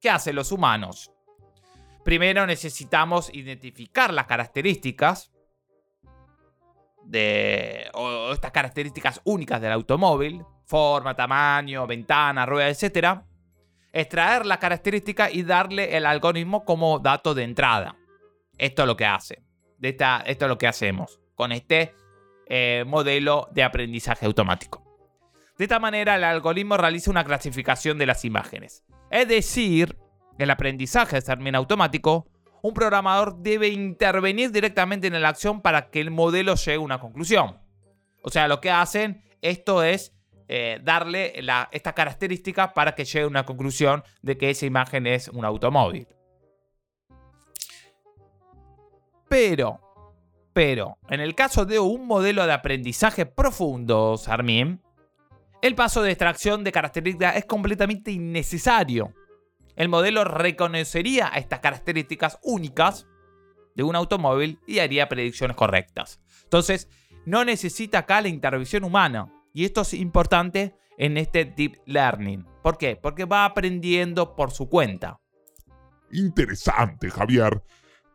¿qué 0.00 0.08
hacen 0.08 0.36
los 0.36 0.52
humanos? 0.52 1.10
Primero 2.04 2.46
necesitamos 2.46 3.34
identificar 3.34 4.14
las 4.14 4.26
características 4.26 5.32
de 7.02 7.90
o 7.94 8.30
estas 8.32 8.52
características 8.52 9.20
únicas 9.24 9.60
del 9.60 9.72
automóvil, 9.72 10.44
forma, 10.64 11.16
tamaño, 11.16 11.88
ventana, 11.88 12.46
rueda, 12.46 12.68
etc. 12.68 13.20
Extraer 13.92 14.46
la 14.46 14.60
característica 14.60 15.28
y 15.28 15.42
darle 15.42 15.96
el 15.96 16.06
algoritmo 16.06 16.64
como 16.64 17.00
dato 17.00 17.34
de 17.34 17.42
entrada. 17.42 17.96
Esto 18.56 18.82
es 18.82 18.86
lo 18.86 18.96
que 18.96 19.06
hace 19.06 19.51
esto 19.88 20.44
es 20.44 20.48
lo 20.48 20.58
que 20.58 20.66
hacemos 20.66 21.20
con 21.34 21.52
este 21.52 21.94
eh, 22.46 22.84
modelo 22.86 23.48
de 23.52 23.62
aprendizaje 23.62 24.26
automático. 24.26 24.82
De 25.58 25.64
esta 25.64 25.78
manera, 25.78 26.16
el 26.16 26.24
algoritmo 26.24 26.76
realiza 26.76 27.10
una 27.10 27.24
clasificación 27.24 27.98
de 27.98 28.06
las 28.06 28.24
imágenes. 28.24 28.84
Es 29.10 29.28
decir, 29.28 29.96
el 30.38 30.50
aprendizaje 30.50 31.16
de 31.16 31.22
también 31.22 31.54
automático, 31.54 32.26
un 32.62 32.74
programador 32.74 33.38
debe 33.38 33.68
intervenir 33.68 34.50
directamente 34.50 35.08
en 35.08 35.20
la 35.20 35.28
acción 35.28 35.60
para 35.60 35.90
que 35.90 36.00
el 36.00 36.10
modelo 36.10 36.54
llegue 36.54 36.76
a 36.76 36.80
una 36.80 37.00
conclusión. 37.00 37.58
O 38.22 38.30
sea, 38.30 38.48
lo 38.48 38.60
que 38.60 38.70
hacen 38.70 39.22
esto 39.40 39.82
es 39.82 40.14
eh, 40.48 40.80
darle 40.82 41.32
esta 41.72 41.92
característica 41.92 42.72
para 42.72 42.94
que 42.94 43.04
llegue 43.04 43.24
a 43.24 43.28
una 43.28 43.44
conclusión 43.44 44.04
de 44.22 44.38
que 44.38 44.50
esa 44.50 44.66
imagen 44.66 45.06
es 45.06 45.28
un 45.28 45.44
automóvil. 45.44 46.06
Pero, 49.32 49.80
pero, 50.52 50.98
en 51.08 51.20
el 51.20 51.34
caso 51.34 51.64
de 51.64 51.78
un 51.78 52.06
modelo 52.06 52.44
de 52.44 52.52
aprendizaje 52.52 53.24
profundo, 53.24 54.18
Sarmín, 54.18 54.82
el 55.62 55.74
paso 55.74 56.02
de 56.02 56.10
extracción 56.10 56.64
de 56.64 56.70
características 56.70 57.36
es 57.36 57.46
completamente 57.46 58.10
innecesario. 58.10 59.14
El 59.74 59.88
modelo 59.88 60.24
reconocería 60.24 61.28
estas 61.28 61.60
características 61.60 62.40
únicas 62.42 63.06
de 63.74 63.84
un 63.84 63.96
automóvil 63.96 64.60
y 64.66 64.80
haría 64.80 65.08
predicciones 65.08 65.56
correctas. 65.56 66.20
Entonces, 66.42 66.90
no 67.24 67.42
necesita 67.46 68.00
acá 68.00 68.20
la 68.20 68.28
intervención 68.28 68.84
humana. 68.84 69.32
Y 69.54 69.64
esto 69.64 69.80
es 69.80 69.94
importante 69.94 70.76
en 70.98 71.16
este 71.16 71.46
deep 71.46 71.80
learning. 71.86 72.46
¿Por 72.62 72.76
qué? 72.76 72.96
Porque 72.96 73.24
va 73.24 73.46
aprendiendo 73.46 74.36
por 74.36 74.50
su 74.50 74.68
cuenta. 74.68 75.22
Interesante, 76.10 77.08
Javier. 77.08 77.62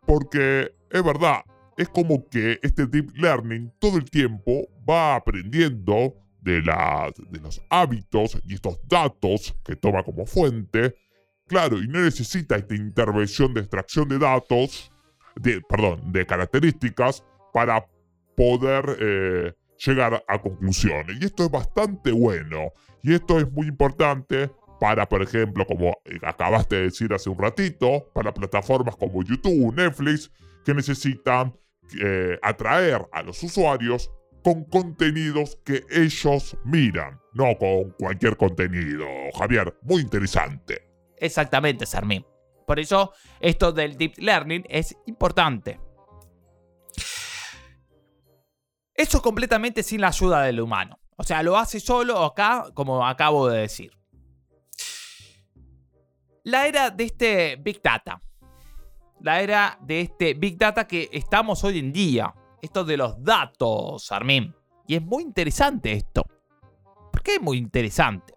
Porque 0.06 0.77
es 0.90 1.02
verdad, 1.02 1.42
es 1.76 1.88
como 1.88 2.28
que 2.28 2.58
este 2.62 2.86
deep 2.86 3.10
learning 3.16 3.72
todo 3.78 3.98
el 3.98 4.10
tiempo 4.10 4.66
va 4.88 5.14
aprendiendo 5.14 6.14
de, 6.40 6.60
de 6.60 7.40
los 7.40 7.62
hábitos 7.70 8.38
y 8.44 8.54
estos 8.54 8.78
datos 8.88 9.54
que 9.64 9.76
toma 9.76 10.02
como 10.02 10.26
fuente. 10.26 10.96
Claro, 11.46 11.78
y 11.78 11.88
no 11.88 12.00
necesita 12.00 12.56
esta 12.56 12.74
intervención 12.74 13.54
de 13.54 13.60
extracción 13.60 14.08
de 14.08 14.18
datos, 14.18 14.92
de, 15.36 15.60
perdón, 15.62 16.12
de 16.12 16.26
características 16.26 17.24
para 17.52 17.86
poder 18.36 18.96
eh, 19.00 19.54
llegar 19.84 20.24
a 20.28 20.40
conclusiones. 20.40 21.16
Y 21.20 21.24
esto 21.24 21.44
es 21.44 21.50
bastante 21.50 22.12
bueno. 22.12 22.72
Y 23.02 23.14
esto 23.14 23.38
es 23.38 23.50
muy 23.50 23.66
importante 23.66 24.50
para, 24.80 25.08
por 25.08 25.22
ejemplo, 25.22 25.66
como 25.66 25.96
acabaste 26.22 26.76
de 26.76 26.82
decir 26.82 27.12
hace 27.12 27.30
un 27.30 27.38
ratito, 27.38 28.10
para 28.14 28.32
plataformas 28.32 28.96
como 28.96 29.22
YouTube, 29.22 29.74
Netflix, 29.74 30.30
que 30.68 30.74
necesitan 30.74 31.58
eh, 31.98 32.38
atraer 32.42 33.08
a 33.10 33.22
los 33.22 33.42
usuarios 33.42 34.10
con 34.44 34.66
contenidos 34.66 35.58
que 35.64 35.82
ellos 35.90 36.58
miran, 36.62 37.18
no 37.32 37.56
con 37.56 37.92
cualquier 37.98 38.36
contenido. 38.36 39.06
Javier, 39.38 39.78
muy 39.80 40.02
interesante. 40.02 40.82
Exactamente, 41.16 41.86
Sarmín. 41.86 42.26
Por 42.66 42.78
eso 42.78 43.14
esto 43.40 43.72
del 43.72 43.96
deep 43.96 44.18
learning 44.18 44.66
es 44.68 44.94
importante. 45.06 45.80
Eso 48.92 49.22
completamente 49.22 49.82
sin 49.82 50.02
la 50.02 50.08
ayuda 50.08 50.42
del 50.42 50.60
humano. 50.60 51.00
O 51.16 51.24
sea, 51.24 51.42
lo 51.42 51.56
hace 51.56 51.80
solo 51.80 52.22
acá, 52.22 52.66
como 52.74 53.06
acabo 53.06 53.48
de 53.48 53.60
decir. 53.60 53.90
La 56.44 56.66
era 56.66 56.90
de 56.90 57.04
este 57.04 57.56
Big 57.56 57.80
Data 57.82 58.20
la 59.20 59.40
era 59.40 59.78
de 59.82 60.00
este 60.00 60.34
Big 60.34 60.58
Data 60.58 60.86
que 60.86 61.08
estamos 61.12 61.62
hoy 61.64 61.78
en 61.78 61.92
día. 61.92 62.34
Esto 62.60 62.84
de 62.84 62.96
los 62.96 63.22
datos, 63.22 64.10
Armin. 64.10 64.54
Y 64.86 64.96
es 64.96 65.02
muy 65.02 65.22
interesante 65.22 65.92
esto. 65.92 66.24
¿Por 67.12 67.22
qué 67.22 67.36
es 67.36 67.40
muy 67.40 67.58
interesante? 67.58 68.34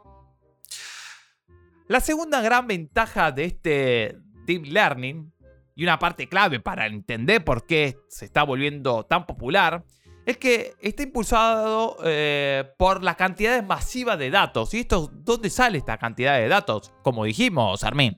La 1.88 2.00
segunda 2.00 2.42
gran 2.42 2.68
ventaja 2.68 3.32
de 3.32 3.46
este 3.46 4.18
Deep 4.46 4.66
Learning, 4.66 5.32
y 5.76 5.84
una 5.84 6.00
parte 6.00 6.28
clave 6.28 6.60
para 6.60 6.86
entender 6.86 7.44
por 7.44 7.66
qué 7.66 7.98
se 8.08 8.26
está 8.26 8.44
volviendo 8.44 9.04
tan 9.04 9.26
popular, 9.26 9.84
es 10.26 10.38
que 10.38 10.76
está 10.82 11.04
impulsado 11.04 11.98
eh, 12.04 12.72
por 12.78 13.04
la 13.04 13.16
cantidad 13.16 13.62
masiva 13.64 14.18
de 14.18 14.30
datos. 14.30 14.74
¿Y 14.74 14.82
esto 14.82 15.10
dónde 15.12 15.50
sale 15.50 15.78
esta 15.78 15.98
cantidad 15.98 16.38
de 16.38 16.48
datos? 16.48 16.94
Como 17.02 17.26
dijimos, 17.26 17.84
Armin, 17.84 18.16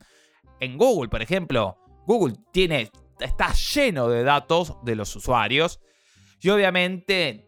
en 0.60 0.78
Google, 0.78 1.10
por 1.10 1.22
ejemplo, 1.22 1.78
Google 2.06 2.36
tiene, 2.52 2.92
está 3.20 3.54
lleno 3.54 4.10
de 4.10 4.24
datos 4.24 4.76
de 4.84 4.96
los 4.96 5.16
usuarios 5.16 5.80
y 6.42 6.50
obviamente 6.50 7.48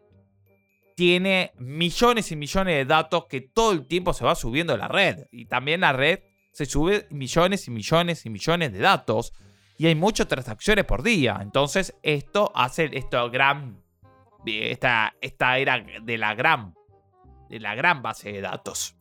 tiene 0.95 1.51
millones 1.57 2.31
y 2.31 2.35
millones 2.35 2.75
de 2.75 2.85
datos 2.85 3.25
que 3.25 3.41
todo 3.41 3.73
el 3.73 3.85
tiempo 3.85 4.13
se 4.13 4.23
va 4.23 4.33
subiendo 4.33 4.73
a 4.73 4.77
la 4.77 4.87
red. 4.87 5.25
Y 5.31 5.45
también 5.45 5.81
la 5.81 5.91
red 5.91 6.19
se 6.53 6.65
sube 6.65 7.05
millones 7.09 7.67
y 7.67 7.71
millones 7.71 8.25
y 8.25 8.29
millones 8.29 8.71
de 8.71 8.79
datos. 8.79 9.33
Y 9.77 9.87
hay 9.87 9.95
muchas 9.95 10.27
transacciones 10.27 10.85
por 10.85 11.03
día. 11.03 11.39
Entonces 11.41 11.93
esto 12.01 12.51
hace 12.55 12.89
esto 12.93 13.29
gran... 13.29 13.83
Esta, 14.45 15.13
esta 15.19 15.57
era 15.57 15.83
de 16.01 16.17
la 16.17 16.33
gran... 16.33 16.73
De 17.49 17.59
la 17.59 17.75
gran 17.75 18.01
base 18.01 18.31
de 18.31 18.41
datos. 18.41 18.95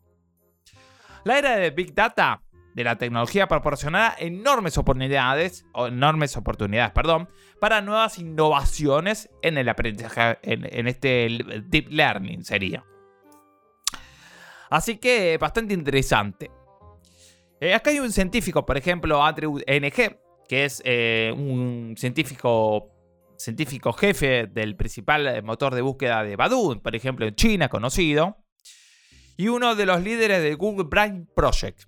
La 1.25 1.39
era 1.39 1.57
de 1.57 1.71
Big 1.71 1.95
Data 1.95 2.44
de 2.75 2.85
la 2.85 2.97
tecnología 2.97 3.47
proporcionará 3.47 4.17
enormes 4.19 4.77
oportunidades, 4.79 5.65
enormes 5.75 6.37
oportunidades, 6.37 6.93
perdón, 6.93 7.29
para 7.61 7.81
nuevas 7.81 8.19
innovaciones 8.19 9.31
en 9.43 9.59
el 9.59 9.69
aprendizaje, 9.69 10.39
en, 10.43 10.89
este 10.89 11.29
deep 11.67 11.89
learning 11.91 12.45
sería. 12.45 12.85
Así 14.71 14.97
que 14.97 15.39
bastante 15.39 15.73
interesante. 15.73 16.51
Eh, 17.61 17.75
acá 17.75 17.91
hay 17.91 18.01
un 18.01 18.11
científico, 18.11 18.67
por 18.67 18.77
ejemplo, 18.77 19.25
Andrew 19.25 19.59
NG, 19.59 20.19
que 20.49 20.65
es 20.65 20.83
eh, 20.85 21.33
un 21.35 21.95
científico, 21.97 22.91
científico 23.37 23.93
jefe 23.93 24.49
del 24.49 24.75
principal 24.75 25.43
motor 25.45 25.77
de 25.77 25.81
búsqueda 25.81 26.25
de 26.25 26.35
Baidu, 26.35 26.83
por 26.83 26.97
ejemplo, 26.97 27.25
en 27.25 27.37
China, 27.37 27.69
conocido, 27.69 28.37
y 29.37 29.47
uno 29.47 29.77
de 29.77 29.87
los 29.87 30.03
líderes 30.03 30.43
del 30.43 30.57
Google 30.57 30.87
Brain 30.89 31.29
Project. 31.35 31.85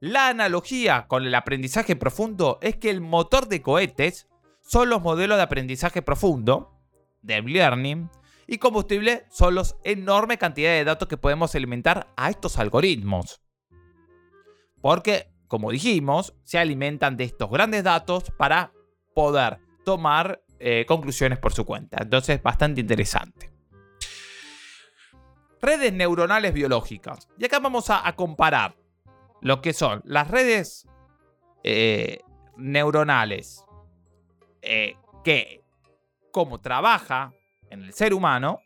La 0.00 0.28
analogía 0.28 1.08
con 1.08 1.26
el 1.26 1.34
aprendizaje 1.34 1.96
profundo 1.96 2.60
es 2.62 2.76
que 2.76 2.88
el 2.88 3.00
motor 3.00 3.48
de 3.48 3.62
cohetes 3.62 4.28
son 4.62 4.90
los 4.90 5.02
modelos 5.02 5.38
de 5.38 5.42
aprendizaje 5.42 6.02
profundo, 6.02 6.72
de 7.20 7.42
learning, 7.42 8.08
y 8.46 8.58
combustible 8.58 9.26
son 9.28 9.56
las 9.56 9.76
enormes 9.82 10.38
cantidades 10.38 10.80
de 10.80 10.84
datos 10.84 11.08
que 11.08 11.16
podemos 11.16 11.52
alimentar 11.56 12.06
a 12.16 12.30
estos 12.30 12.58
algoritmos. 12.58 13.42
Porque, 14.80 15.32
como 15.48 15.72
dijimos, 15.72 16.34
se 16.44 16.58
alimentan 16.58 17.16
de 17.16 17.24
estos 17.24 17.50
grandes 17.50 17.82
datos 17.82 18.30
para 18.38 18.72
poder 19.16 19.58
tomar 19.84 20.40
eh, 20.60 20.84
conclusiones 20.86 21.40
por 21.40 21.52
su 21.52 21.64
cuenta. 21.64 21.98
Entonces, 22.00 22.40
bastante 22.40 22.80
interesante. 22.80 23.50
Redes 25.60 25.92
neuronales 25.92 26.54
biológicas. 26.54 27.28
Y 27.36 27.46
acá 27.46 27.58
vamos 27.58 27.90
a 27.90 28.10
comparar 28.14 28.76
lo 29.40 29.60
que 29.60 29.72
son 29.72 30.02
las 30.04 30.28
redes 30.28 30.86
eh, 31.64 32.20
neuronales, 32.56 33.64
eh, 34.62 34.96
que 35.24 35.62
cómo 36.32 36.60
trabaja 36.60 37.32
en 37.70 37.82
el 37.82 37.92
ser 37.92 38.14
humano, 38.14 38.60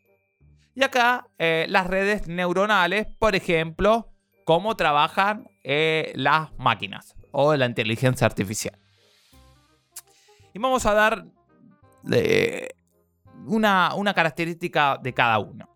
y 0.74 0.82
acá 0.82 1.28
eh, 1.38 1.66
las 1.68 1.86
redes 1.86 2.28
neuronales, 2.28 3.06
por 3.18 3.34
ejemplo, 3.34 4.10
cómo 4.44 4.76
trabajan 4.76 5.48
las 6.14 6.52
máquinas 6.58 7.14
o 7.30 7.54
la 7.54 7.66
inteligencia 7.66 8.26
artificial. 8.26 8.76
Y 10.52 10.58
vamos 10.58 10.84
a 10.86 10.92
dar 10.92 11.24
una, 13.46 13.94
una 13.94 14.12
característica 14.12 14.98
de 15.00 15.14
cada 15.14 15.38
uno. 15.38 15.71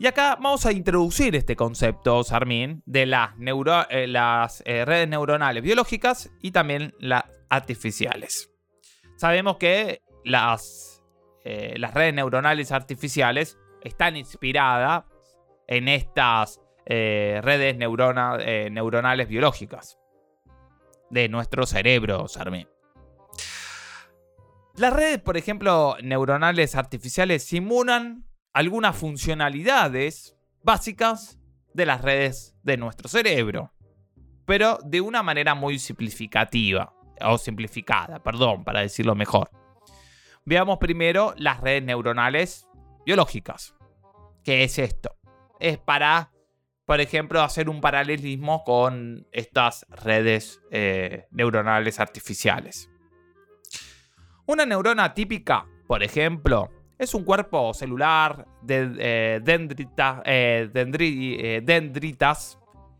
Y 0.00 0.06
acá 0.06 0.38
vamos 0.40 0.64
a 0.64 0.70
introducir 0.70 1.34
este 1.34 1.56
concepto, 1.56 2.22
Sarmin, 2.22 2.84
de 2.86 3.04
las, 3.04 3.32
eh, 3.90 4.06
las 4.06 4.62
eh, 4.64 4.84
redes 4.84 5.08
neuronales 5.08 5.60
biológicas 5.60 6.30
y 6.40 6.52
también 6.52 6.94
las 7.00 7.24
artificiales. 7.50 8.48
Sabemos 9.16 9.56
que 9.56 10.02
las, 10.24 11.02
eh, 11.44 11.74
redes 11.92 12.14
neuronales 12.14 12.70
artificiales 12.70 13.58
están 13.82 14.16
inspiradas 14.16 15.04
en 15.66 15.88
estas 15.88 16.60
redes 16.86 17.76
neuronales 17.76 19.28
biológicas 19.28 19.98
de 21.10 21.28
nuestro 21.28 21.66
cerebro, 21.66 22.28
Sarmin. 22.28 22.66
Las 24.76 24.92
redes, 24.94 25.18
por 25.18 25.36
ejemplo, 25.36 25.96
neuronales 26.02 26.76
artificiales 26.76 27.44
simulan 27.44 28.27
algunas 28.52 28.96
funcionalidades 28.96 30.36
básicas 30.62 31.38
de 31.74 31.86
las 31.86 32.02
redes 32.02 32.56
de 32.62 32.76
nuestro 32.76 33.08
cerebro, 33.08 33.72
pero 34.44 34.78
de 34.84 35.00
una 35.00 35.22
manera 35.22 35.54
muy 35.54 35.78
simplificativa, 35.78 36.94
o 37.20 37.38
simplificada, 37.38 38.22
perdón, 38.22 38.64
para 38.64 38.80
decirlo 38.80 39.14
mejor. 39.14 39.50
Veamos 40.44 40.78
primero 40.78 41.34
las 41.36 41.60
redes 41.60 41.82
neuronales 41.82 42.66
biológicas. 43.04 43.74
¿Qué 44.44 44.64
es 44.64 44.78
esto? 44.78 45.16
Es 45.60 45.78
para, 45.78 46.32
por 46.86 47.00
ejemplo, 47.00 47.42
hacer 47.42 47.68
un 47.68 47.80
paralelismo 47.80 48.64
con 48.64 49.26
estas 49.32 49.86
redes 49.90 50.62
eh, 50.70 51.26
neuronales 51.30 52.00
artificiales. 52.00 52.90
Una 54.46 54.64
neurona 54.64 55.12
típica, 55.12 55.66
por 55.86 56.02
ejemplo, 56.02 56.70
es 56.98 57.14
un 57.14 57.24
cuerpo 57.24 57.72
celular 57.74 58.46
de 58.60 58.82
eh, 58.98 59.40
eh, 59.46 60.70
eh, 60.74 61.60
dendritas 61.64 62.58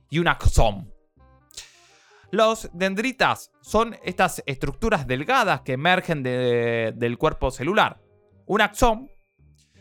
y 0.09 0.19
un 0.21 0.29
axón. 0.29 0.93
Los 2.31 2.71
dendritas 2.73 3.51
son 3.61 3.97
estas 4.05 4.43
estructuras 4.47 5.07
delgadas 5.07 5.63
que 5.63 5.73
emergen 5.73 6.23
del 6.23 7.19
cuerpo 7.19 7.51
celular. 7.51 8.01
Un 8.47 8.61
axón 8.61 9.11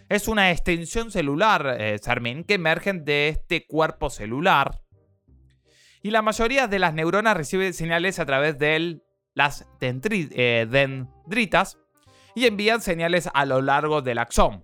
es 0.08 0.30
una 0.30 0.51
extensión 0.51 1.12
celular, 1.12 1.77
Sarmin, 2.01 2.45
que 2.45 2.53
emergen 2.53 3.03
de 3.03 3.27
este 3.27 3.67
cuerpo 3.67 4.10
celular. 4.10 4.80
Y 6.01 6.12
la 6.12 6.21
mayoría 6.21 6.67
de 6.67 6.80
las 6.80 6.93
neuronas 6.93 7.36
reciben 7.36 7.73
señales 7.73 8.17
a 8.17 8.25
través 8.25 8.58
de 8.58 9.01
las 9.34 9.67
dendritas 9.82 11.77
y 12.38 12.45
envían 12.45 12.82
señales 12.82 13.28
a 13.34 13.47
lo 13.47 13.63
largo 13.63 14.04
del 14.04 14.19
axón. 14.19 14.63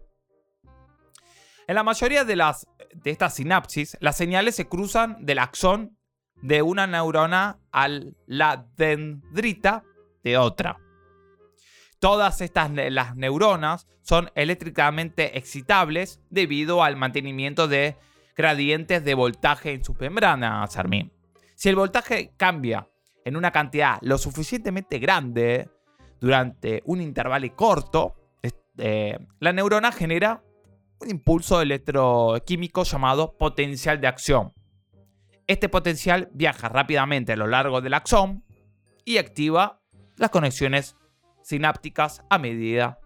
En 1.66 1.74
la 1.74 1.82
mayoría 1.82 2.24
de, 2.24 2.36
las, 2.36 2.68
de 2.94 3.10
estas 3.10 3.34
sinapsis, 3.34 3.98
las 4.00 4.16
señales 4.16 4.56
se 4.56 4.68
cruzan 4.68 5.26
del 5.26 5.40
axón 5.40 5.98
de 6.36 6.62
una 6.62 6.86
neurona 6.86 7.58
a 7.72 7.88
la 8.28 8.68
dendrita 8.78 9.84
de 10.24 10.38
otra. 10.38 10.78
Todas 11.98 12.42
estas 12.42 12.70
las 12.70 13.16
neuronas 13.16 13.88
son 14.04 14.30
eléctricamente 14.36 15.36
excitables 15.40 16.22
debido 16.30 16.84
al 16.84 16.96
mantenimiento 16.96 17.68
de 17.68 17.96
gradientes 18.38 19.04
de 19.04 19.16
voltaje 19.16 19.72
en 19.72 19.84
sus 19.84 20.00
membranas. 20.00 20.78
Si 21.56 21.70
el 21.70 21.76
voltaje 21.76 22.36
cambia 22.38 22.88
en 23.26 23.36
una 23.36 23.50
cantidad 23.50 23.98
lo 24.02 24.20
suficientemente 24.20 25.00
grande, 25.00 25.70
durante 26.24 26.82
un 26.86 27.02
intervalo 27.02 27.54
corto, 27.54 28.16
eh, 28.78 29.20
la 29.42 29.52
neurona 29.52 29.92
genera 29.92 30.42
un 31.02 31.10
impulso 31.10 31.62
electroquímico 31.62 32.84
llamado 32.84 33.38
potencial 33.38 34.00
de 34.00 34.08
acción. 34.08 34.54
Este 35.48 35.68
potencial 35.68 36.30
viaja 36.34 36.70
rápidamente 36.70 37.34
a 37.34 37.36
lo 37.36 37.48
largo 37.48 37.82
del 37.82 37.94
axón 37.94 38.46
y 39.04 39.18
activa 39.18 39.82
las 40.16 40.30
conexiones 40.30 40.96
sinápticas 41.42 42.24
a 42.30 42.40
medida 42.40 43.00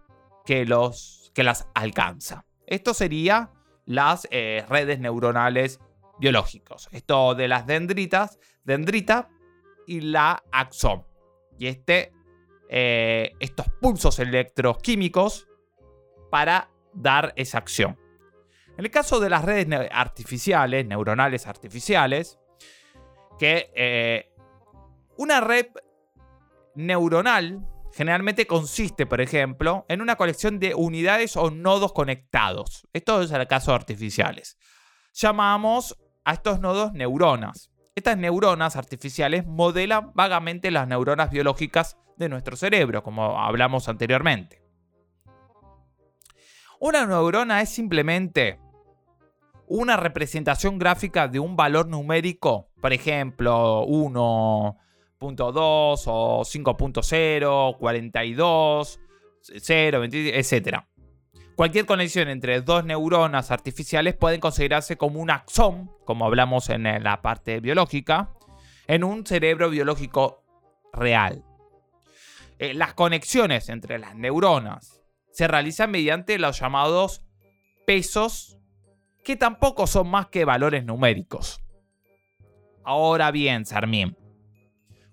que, 0.46 0.64
los, 0.64 1.32
que 1.34 1.42
las 1.42 1.66
alcanza. 1.74 2.46
Esto 2.68 2.94
sería 2.94 3.50
las 3.84 4.28
eh, 4.30 4.64
redes 4.68 5.00
neuronales 5.00 5.80
biológicas. 6.20 6.88
Esto 6.92 7.34
de 7.34 7.48
las 7.48 7.66
dendritas, 7.66 8.38
dendrita 8.62 9.28
y 9.88 10.02
la 10.02 10.44
axón. 10.52 11.04
Y 11.58 11.66
este 11.66 12.12
eh, 12.68 13.32
estos 13.40 13.66
pulsos 13.80 14.18
electroquímicos 14.18 15.48
para 16.30 16.70
dar 16.92 17.32
esa 17.36 17.58
acción. 17.58 17.98
En 18.76 18.84
el 18.84 18.90
caso 18.90 19.18
de 19.20 19.30
las 19.30 19.44
redes 19.44 19.66
artificiales, 19.90 20.86
neuronales 20.86 21.46
artificiales, 21.46 22.38
que 23.38 23.70
eh, 23.74 24.32
una 25.16 25.40
red 25.40 25.66
neuronal 26.74 27.66
generalmente 27.92 28.46
consiste, 28.46 29.06
por 29.06 29.20
ejemplo, 29.20 29.84
en 29.88 30.00
una 30.00 30.16
colección 30.16 30.60
de 30.60 30.74
unidades 30.74 31.36
o 31.36 31.50
nodos 31.50 31.92
conectados. 31.92 32.86
Esto 32.92 33.22
es 33.22 33.32
el 33.32 33.46
caso 33.48 33.72
de 33.72 33.76
artificiales. 33.76 34.58
Llamamos 35.12 35.98
a 36.24 36.34
estos 36.34 36.60
nodos 36.60 36.92
neuronas. 36.92 37.72
Estas 37.98 38.16
neuronas 38.16 38.76
artificiales 38.76 39.44
modelan 39.44 40.12
vagamente 40.14 40.70
las 40.70 40.86
neuronas 40.86 41.32
biológicas 41.32 41.98
de 42.16 42.28
nuestro 42.28 42.54
cerebro, 42.54 43.02
como 43.02 43.40
hablamos 43.40 43.88
anteriormente. 43.88 44.62
Una 46.78 47.04
neurona 47.06 47.60
es 47.60 47.70
simplemente 47.70 48.60
una 49.66 49.96
representación 49.96 50.78
gráfica 50.78 51.26
de 51.26 51.40
un 51.40 51.56
valor 51.56 51.88
numérico, 51.88 52.68
por 52.80 52.92
ejemplo, 52.92 53.84
1.2 53.84 56.02
o 56.06 56.42
5.0, 56.44 57.78
42, 57.78 59.00
0, 59.42 60.04
etc. 60.04 60.84
Cualquier 61.58 61.86
conexión 61.86 62.28
entre 62.28 62.60
dos 62.60 62.84
neuronas 62.84 63.50
artificiales 63.50 64.14
puede 64.14 64.38
considerarse 64.38 64.96
como 64.96 65.18
un 65.18 65.28
axón, 65.28 65.90
como 66.04 66.24
hablamos 66.24 66.68
en 66.70 66.84
la 66.84 67.20
parte 67.20 67.58
biológica, 67.58 68.30
en 68.86 69.02
un 69.02 69.26
cerebro 69.26 69.68
biológico 69.68 70.44
real. 70.92 71.42
Eh, 72.60 72.74
las 72.74 72.94
conexiones 72.94 73.70
entre 73.70 73.98
las 73.98 74.14
neuronas 74.14 75.02
se 75.32 75.48
realizan 75.48 75.90
mediante 75.90 76.38
los 76.38 76.60
llamados 76.60 77.24
pesos, 77.88 78.56
que 79.24 79.34
tampoco 79.34 79.88
son 79.88 80.08
más 80.08 80.28
que 80.28 80.44
valores 80.44 80.84
numéricos. 80.84 81.60
Ahora 82.84 83.32
bien, 83.32 83.66
Sarmín, 83.66 84.16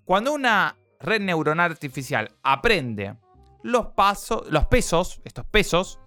cuando 0.04 0.32
una 0.32 0.78
red 1.00 1.22
neuronal 1.22 1.72
artificial 1.72 2.30
aprende 2.44 3.16
los, 3.64 3.88
los 4.52 4.68
pesos, 4.68 5.22
estos 5.26 5.46
pesos, 5.48 6.00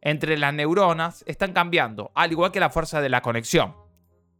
entre 0.00 0.38
las 0.38 0.54
neuronas 0.54 1.24
están 1.26 1.52
cambiando, 1.52 2.12
al 2.14 2.32
igual 2.32 2.52
que 2.52 2.60
la 2.60 2.70
fuerza 2.70 3.00
de 3.00 3.08
la 3.08 3.22
conexión. 3.22 3.74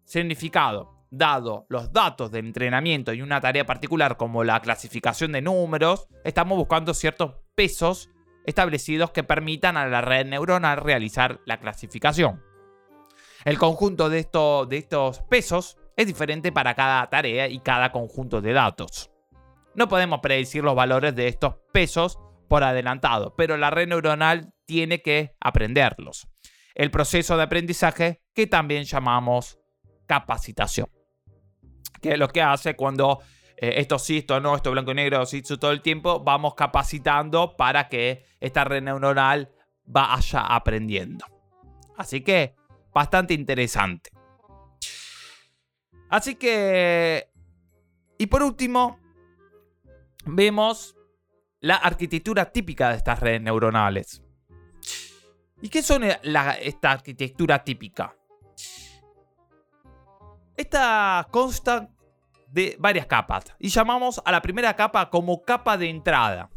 Significado 0.05 0.99
dado 1.11 1.67
los 1.69 1.93
datos 1.93 2.31
de 2.31 2.39
entrenamiento 2.39 3.13
y 3.13 3.23
una 3.23 3.41
tarea 3.41 3.67
particular 3.67 4.17
como 4.17 4.45
la 4.45 4.61
clasificación 4.61 5.33
de 5.33 5.43
números, 5.43 6.09
estamos 6.25 6.59
buscando 6.59 6.95
ciertos 6.95 7.35
pesos 7.55 8.11
establecidos 8.45 9.11
que 9.11 9.25
permitan 9.25 9.77
a 9.77 9.87
la 9.87 10.01
red 10.01 10.27
neuronal 10.27 10.79
realizar 10.79 11.41
la 11.45 11.59
clasificación. 11.59 12.43
El 13.45 13.59
conjunto 13.59 14.09
de, 14.09 14.19
estos 14.19 15.23
pesos 15.29 15.79
es 15.97 16.07
diferente 16.07 16.53
para 16.53 16.75
cada 16.75 17.09
tarea 17.09 17.49
y 17.49 17.61
cada 17.61 17.93
conjunto 17.93 18.41
de 18.41 18.53
datos. 18.53 19.11
No 19.75 19.89
podemos 19.89 20.21
predecir 20.21 20.65
los 20.65 20.75
valores 20.75 21.15
de 21.15 21.29
estos 21.29 21.57
pesos 21.73 22.19
por 22.49 22.65
adelantado, 22.65 23.35
pero 23.37 23.57
la 23.57 23.71
red 23.71 23.89
neuronal 23.89 24.53
tiene 24.69 25.01
que 25.01 25.35
aprenderlos. 25.41 26.29
El 26.75 26.91
proceso 26.91 27.37
de 27.37 27.45
aprendizaje 27.45 28.21
que 28.35 28.47
también 28.47 28.85
llamamos 28.85 29.59
capacitación 30.07 30.89
que 32.01 32.13
es 32.13 32.19
lo 32.19 32.29
que 32.29 32.43
hace 32.43 32.77
cuando 32.77 33.21
eh, 33.57 33.75
esto 33.77 33.99
sí, 33.99 34.19
esto 34.19 34.41
no, 34.41 34.55
esto 34.55 34.71
blanco 34.71 34.93
y 34.93 34.95
negro, 34.95 35.25
sí, 35.27 35.43
todo 35.43 35.73
el 35.73 35.83
tiempo, 35.83 36.21
vamos 36.21 36.55
capacitando 36.55 37.57
para 37.57 37.89
que 37.89 38.25
esta 38.41 38.65
red 38.65 38.83
neuronal 38.83 39.53
vaya 39.85 40.41
aprendiendo. 40.41 41.25
Así 41.97 42.21
que, 42.21 42.55
bastante 42.93 43.35
interesante. 43.35 44.11
Así 46.09 46.37
que... 46.37 47.29
Y 48.17 48.27
por 48.27 48.43
último, 48.43 48.99
vemos 50.25 50.97
la 51.61 51.77
arquitectura 51.77 52.53
típica 52.53 52.91
de 52.91 52.97
estas 52.97 53.21
redes 53.21 53.43
neuronales. 53.43 54.23
¿Y 55.61 55.69
qué 55.69 55.83
son 55.83 56.05
esta 56.05 56.91
arquitectura 56.91 57.65
típica? 57.65 58.15
Esta 60.57 61.27
consta 61.31 61.89
de 62.49 62.77
varias 62.79 63.07
capas 63.07 63.45
y 63.59 63.69
llamamos 63.69 64.21
a 64.25 64.33
la 64.33 64.43
primera 64.43 64.75
capa 64.75 65.11
como 65.11 65.43
capa 65.43 65.77
de 65.77 65.89
entrada. 65.89 66.51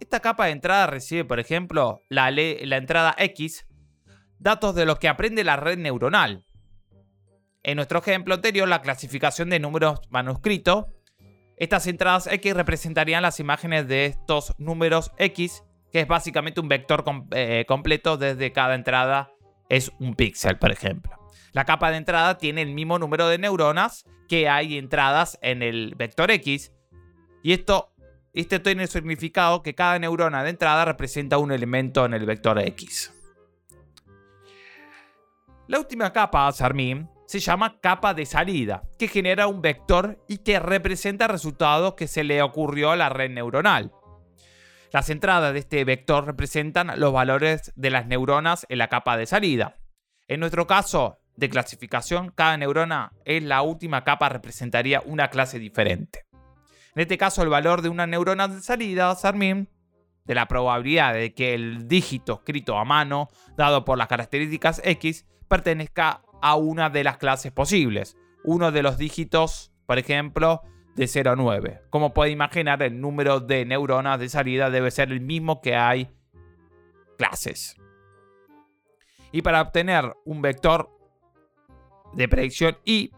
Esta 0.00 0.20
capa 0.20 0.46
de 0.46 0.52
entrada 0.52 0.86
recibe, 0.86 1.24
por 1.24 1.40
ejemplo, 1.40 2.02
la, 2.08 2.30
la 2.30 2.76
entrada 2.76 3.14
X, 3.18 3.66
datos 4.38 4.74
de 4.74 4.86
los 4.86 4.98
que 4.98 5.08
aprende 5.08 5.44
la 5.44 5.56
red 5.56 5.78
neuronal. 5.78 6.44
En 7.62 7.76
nuestro 7.76 7.98
ejemplo 7.98 8.34
anterior, 8.34 8.66
la 8.66 8.80
clasificación 8.80 9.50
de 9.50 9.60
números 9.60 10.00
manuscritos. 10.08 10.86
Estas 11.56 11.86
entradas 11.86 12.26
X 12.26 12.54
representarían 12.54 13.22
las 13.22 13.38
imágenes 13.38 13.86
de 13.86 14.06
estos 14.06 14.54
números 14.56 15.12
X, 15.18 15.62
que 15.92 16.00
es 16.00 16.08
básicamente 16.08 16.60
un 16.60 16.68
vector 16.68 17.04
eh, 17.32 17.64
completo 17.66 18.16
desde 18.16 18.52
cada 18.52 18.74
entrada 18.74 19.32
es 19.68 19.92
un 19.98 20.14
píxel, 20.14 20.58
por 20.58 20.72
ejemplo. 20.72 21.16
La 21.52 21.64
capa 21.64 21.90
de 21.90 21.96
entrada 21.96 22.38
tiene 22.38 22.62
el 22.62 22.72
mismo 22.72 22.98
número 22.98 23.28
de 23.28 23.38
neuronas 23.38 24.04
que 24.28 24.48
hay 24.48 24.78
entradas 24.78 25.38
en 25.42 25.62
el 25.62 25.94
vector 25.96 26.30
X. 26.30 26.72
Y 27.42 27.52
esto, 27.52 27.92
este 28.32 28.60
tiene 28.60 28.84
el 28.84 28.88
significado 28.88 29.62
que 29.62 29.74
cada 29.74 29.98
neurona 29.98 30.44
de 30.44 30.50
entrada 30.50 30.84
representa 30.84 31.38
un 31.38 31.50
elemento 31.50 32.04
en 32.04 32.14
el 32.14 32.26
vector 32.26 32.58
X. 32.58 33.12
La 35.66 35.78
última 35.78 36.12
capa, 36.12 36.50
Sarmin, 36.52 37.08
se 37.26 37.38
llama 37.38 37.80
capa 37.80 38.12
de 38.12 38.26
salida, 38.26 38.82
que 38.98 39.06
genera 39.06 39.46
un 39.46 39.62
vector 39.62 40.18
y 40.26 40.38
que 40.38 40.58
representa 40.58 41.28
resultados 41.28 41.94
que 41.94 42.08
se 42.08 42.24
le 42.24 42.42
ocurrió 42.42 42.90
a 42.90 42.96
la 42.96 43.08
red 43.08 43.30
neuronal. 43.30 43.92
Las 44.92 45.08
entradas 45.08 45.52
de 45.52 45.60
este 45.60 45.84
vector 45.84 46.26
representan 46.26 46.92
los 46.98 47.12
valores 47.12 47.72
de 47.76 47.90
las 47.90 48.06
neuronas 48.06 48.66
en 48.68 48.78
la 48.78 48.88
capa 48.88 49.16
de 49.16 49.26
salida. 49.26 49.76
En 50.26 50.40
nuestro 50.40 50.66
caso 50.66 51.20
de 51.36 51.48
clasificación, 51.48 52.32
cada 52.34 52.56
neurona 52.56 53.12
en 53.24 53.48
la 53.48 53.62
última 53.62 54.02
capa 54.02 54.28
representaría 54.28 55.00
una 55.06 55.28
clase 55.28 55.60
diferente. 55.60 56.26
En 56.94 57.02
este 57.02 57.18
caso, 57.18 57.42
el 57.42 57.48
valor 57.48 57.82
de 57.82 57.88
una 57.88 58.08
neurona 58.08 58.48
de 58.48 58.60
salida, 58.60 59.14
Sarmin, 59.14 59.68
de 60.24 60.34
la 60.34 60.48
probabilidad 60.48 61.14
de 61.14 61.34
que 61.34 61.54
el 61.54 61.86
dígito 61.86 62.34
escrito 62.34 62.76
a 62.76 62.84
mano, 62.84 63.28
dado 63.56 63.84
por 63.84 63.96
las 63.96 64.08
características 64.08 64.82
X, 64.84 65.24
pertenezca 65.48 66.22
a 66.42 66.56
una 66.56 66.90
de 66.90 67.04
las 67.04 67.16
clases 67.16 67.52
posibles. 67.52 68.16
Uno 68.42 68.72
de 68.72 68.82
los 68.82 68.98
dígitos, 68.98 69.72
por 69.86 69.98
ejemplo, 69.98 70.62
de 70.96 71.06
0 71.06 71.32
a 71.32 71.36
9. 71.36 71.82
Como 71.90 72.12
puede 72.12 72.30
imaginar, 72.30 72.82
el 72.82 73.00
número 73.00 73.40
de 73.40 73.64
neuronas 73.64 74.20
de 74.20 74.28
salida 74.28 74.70
debe 74.70 74.90
ser 74.90 75.12
el 75.12 75.20
mismo 75.20 75.60
que 75.60 75.76
hay 75.76 76.10
clases. 77.16 77.76
Y 79.32 79.42
para 79.42 79.62
obtener 79.62 80.16
un 80.24 80.42
vector 80.42 80.90
de 82.12 82.28
predicción 82.28 82.78
y 82.84 83.12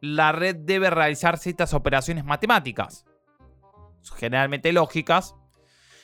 la 0.00 0.32
red 0.32 0.56
debe 0.56 0.90
realizar 0.90 1.38
ciertas 1.38 1.74
operaciones 1.74 2.24
matemáticas, 2.24 3.04
generalmente 4.16 4.72
lógicas, 4.72 5.36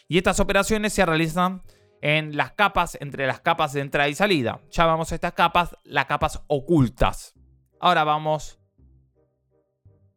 y 0.09 0.19
estas 0.19 0.39
operaciones 0.39 0.93
se 0.93 1.05
realizan 1.05 1.63
en 2.03 2.37
las 2.37 2.53
capas, 2.53 2.97
entre 3.01 3.27
las 3.27 3.41
capas 3.41 3.73
de 3.73 3.81
entrada 3.81 4.09
y 4.09 4.15
salida. 4.15 4.61
Llamamos 4.71 5.11
a 5.11 5.15
estas 5.17 5.33
capas 5.33 5.77
las 5.83 6.07
capas 6.07 6.43
ocultas. 6.47 7.35
Ahora 7.81 8.05
vamos 8.05 8.61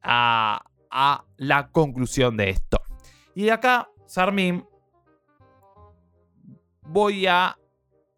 a, 0.01 0.63
la 1.37 1.69
conclusión 1.71 2.35
de 2.37 2.49
esto. 2.49 2.81
Y 3.35 3.49
acá, 3.49 3.89
Sarmin, 4.07 4.65
voy 6.81 7.27
a 7.27 7.57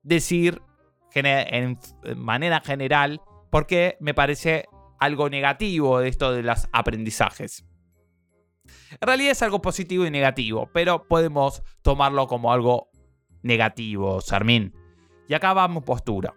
decir 0.03 0.61
en 1.13 1.77
manera 2.15 2.61
general 2.61 3.21
porque 3.49 3.97
me 3.99 4.13
parece 4.13 4.65
algo 4.99 5.29
negativo 5.29 5.99
de 5.99 6.07
esto 6.07 6.31
de 6.31 6.43
los 6.43 6.67
aprendizajes. 6.71 7.65
En 8.91 9.07
realidad 9.07 9.31
es 9.31 9.41
algo 9.41 9.61
positivo 9.61 10.05
y 10.05 10.11
negativo, 10.11 10.69
pero 10.73 11.07
podemos 11.07 11.63
tomarlo 11.81 12.27
como 12.27 12.53
algo 12.53 12.89
negativo, 13.41 14.21
Sarmín. 14.21 14.73
Y 15.27 15.33
acá 15.33 15.53
vamos 15.53 15.83
postura. 15.83 16.33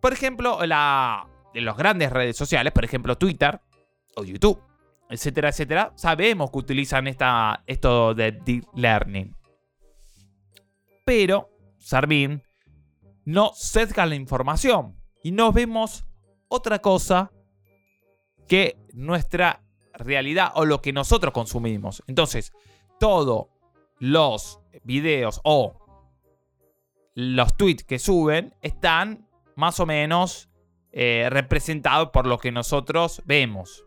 Por 0.00 0.12
ejemplo, 0.12 0.64
la, 0.66 1.28
en 1.56 1.64
las 1.64 1.76
grandes 1.76 2.10
redes 2.10 2.36
sociales, 2.36 2.72
por 2.72 2.84
ejemplo 2.84 3.16
Twitter 3.16 3.60
o 4.16 4.24
YouTube, 4.24 4.60
etcétera, 5.08 5.48
etcétera, 5.48 5.92
sabemos 5.96 6.50
que 6.50 6.58
utilizan 6.58 7.06
esta, 7.06 7.62
esto 7.66 8.14
de 8.14 8.32
deep 8.32 8.64
learning. 8.74 9.34
Pero 11.04 11.50
Sarmin 11.78 12.42
no 13.24 13.52
sesga 13.54 14.06
la 14.06 14.14
información 14.14 14.96
y 15.22 15.32
no 15.32 15.52
vemos 15.52 16.04
otra 16.48 16.80
cosa 16.80 17.32
que 18.48 18.76
nuestra 18.92 19.62
realidad 19.94 20.52
o 20.54 20.64
lo 20.64 20.82
que 20.82 20.92
nosotros 20.92 21.32
consumimos. 21.32 22.02
Entonces, 22.06 22.52
todo 23.00 23.50
los 23.98 24.60
videos 24.84 25.40
o 25.44 25.78
los 27.14 27.56
tweets 27.56 27.84
que 27.84 27.98
suben 27.98 28.54
están 28.60 29.26
más 29.56 29.80
o 29.80 29.86
menos 29.86 30.50
eh, 30.98 31.28
representados 31.28 32.08
por 32.08 32.26
lo 32.26 32.38
que 32.38 32.50
nosotros 32.50 33.20
vemos. 33.26 33.84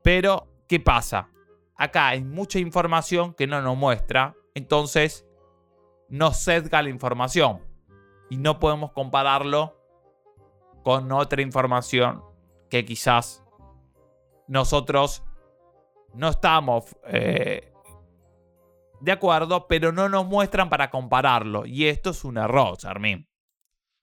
Pero, 0.00 0.46
¿qué 0.68 0.78
pasa? 0.78 1.28
Acá 1.74 2.06
hay 2.06 2.22
mucha 2.22 2.60
información 2.60 3.34
que 3.34 3.48
no 3.48 3.60
nos 3.62 3.76
muestra, 3.76 4.36
entonces 4.54 5.26
nos 6.08 6.40
sesga 6.40 6.82
la 6.82 6.88
información 6.88 7.62
y 8.30 8.36
no 8.36 8.60
podemos 8.60 8.92
compararlo 8.92 9.76
con 10.84 11.10
otra 11.10 11.42
información 11.42 12.22
que 12.70 12.84
quizás 12.84 13.42
nosotros 14.46 15.24
no 16.14 16.28
estamos 16.28 16.96
eh, 17.08 17.72
de 19.00 19.10
acuerdo, 19.10 19.66
pero 19.66 19.90
no 19.90 20.08
nos 20.08 20.26
muestran 20.26 20.68
para 20.68 20.90
compararlo. 20.90 21.66
Y 21.66 21.86
esto 21.86 22.10
es 22.10 22.24
un 22.24 22.36
error, 22.36 22.76
Charmín. 22.76 23.28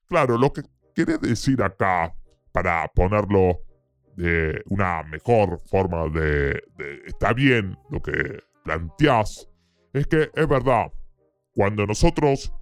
Claro, 0.04 0.36
lo 0.36 0.52
que 0.52 0.60
quiere 1.04 1.18
decir 1.18 1.62
acá, 1.62 2.14
para 2.52 2.86
ponerlo 2.88 3.60
de 4.16 4.62
una 4.66 5.02
mejor 5.04 5.58
forma 5.70 6.08
de, 6.08 6.62
está 7.06 7.32
bien 7.32 7.76
lo 7.90 8.00
que 8.02 8.40
planteás, 8.64 9.48
es 9.92 10.06
que 10.06 10.30
es 10.34 10.48
verdad, 10.48 10.92
cuando 11.54 11.86
nosotros 11.86 12.52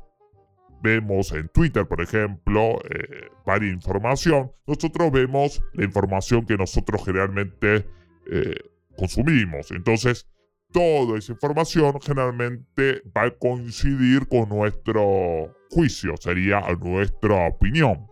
vemos 0.82 1.32
en 1.32 1.48
Twitter, 1.48 1.86
por 1.86 2.00
ejemplo, 2.00 2.78
eh, 2.90 3.28
varias 3.44 3.72
información, 3.72 4.52
nosotros 4.66 5.10
vemos 5.10 5.60
la 5.72 5.84
información 5.84 6.46
que 6.46 6.56
nosotros 6.56 7.04
generalmente 7.04 7.88
eh, 8.30 8.54
consumimos. 8.96 9.72
Entonces, 9.72 10.28
toda 10.72 11.18
esa 11.18 11.32
información 11.32 11.98
generalmente 12.00 13.02
va 13.16 13.24
a 13.24 13.30
coincidir 13.30 14.28
con 14.28 14.48
nuestro 14.48 15.52
juicio, 15.70 16.14
sería 16.18 16.60
nuestra 16.80 17.48
opinión. 17.48 18.07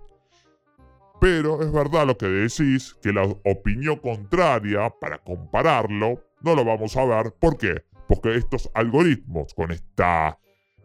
Pero 1.20 1.62
es 1.62 1.72
verdad 1.72 2.06
lo 2.06 2.16
que 2.16 2.26
decís, 2.26 2.94
que 3.02 3.12
la 3.12 3.24
opinión 3.44 3.96
contraria, 3.96 4.90
para 5.00 5.18
compararlo, 5.18 6.22
no 6.42 6.54
lo 6.54 6.64
vamos 6.64 6.96
a 6.96 7.04
ver. 7.04 7.32
¿Por 7.38 7.56
qué? 7.56 7.84
Porque 8.06 8.36
estos 8.36 8.70
algoritmos, 8.74 9.54
con, 9.54 9.70
esta, 9.72 10.38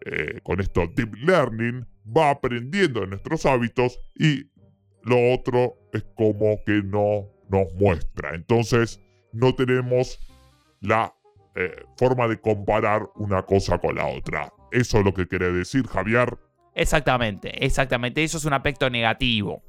eh, 0.06 0.40
con 0.44 0.62
esto 0.62 0.88
deep 0.96 1.14
learning, 1.16 1.86
va 2.06 2.32
aprendiendo 2.32 3.02
de 3.02 3.08
nuestros 3.08 3.46
hábitos 3.46 4.00
y 4.16 4.50
lo 5.04 5.34
otro 5.34 5.76
es 5.94 6.04
como 6.16 6.64
que 6.66 6.82
no 6.84 7.28
nos 7.50 7.74
muestra. 7.76 8.34
Entonces, 8.34 9.02
no 9.34 9.54
tenemos 9.54 10.20
la 10.80 11.14
eh, 11.56 11.84
forma 11.98 12.28
de 12.28 12.40
comparar 12.40 13.10
una 13.16 13.44
cosa 13.44 13.78
con 13.78 13.96
la 13.96 14.08
otra. 14.08 14.52
Eso 14.72 15.00
es 15.00 15.06
lo 15.06 15.14
que 15.14 15.28
quiere 15.28 15.52
decir 15.52 15.86
Javier. 15.88 16.38
Exactamente, 16.74 17.66
exactamente. 17.66 18.24
Eso 18.24 18.38
es 18.38 18.46
un 18.46 18.54
aspecto 18.54 18.90
negativo. 18.90 19.62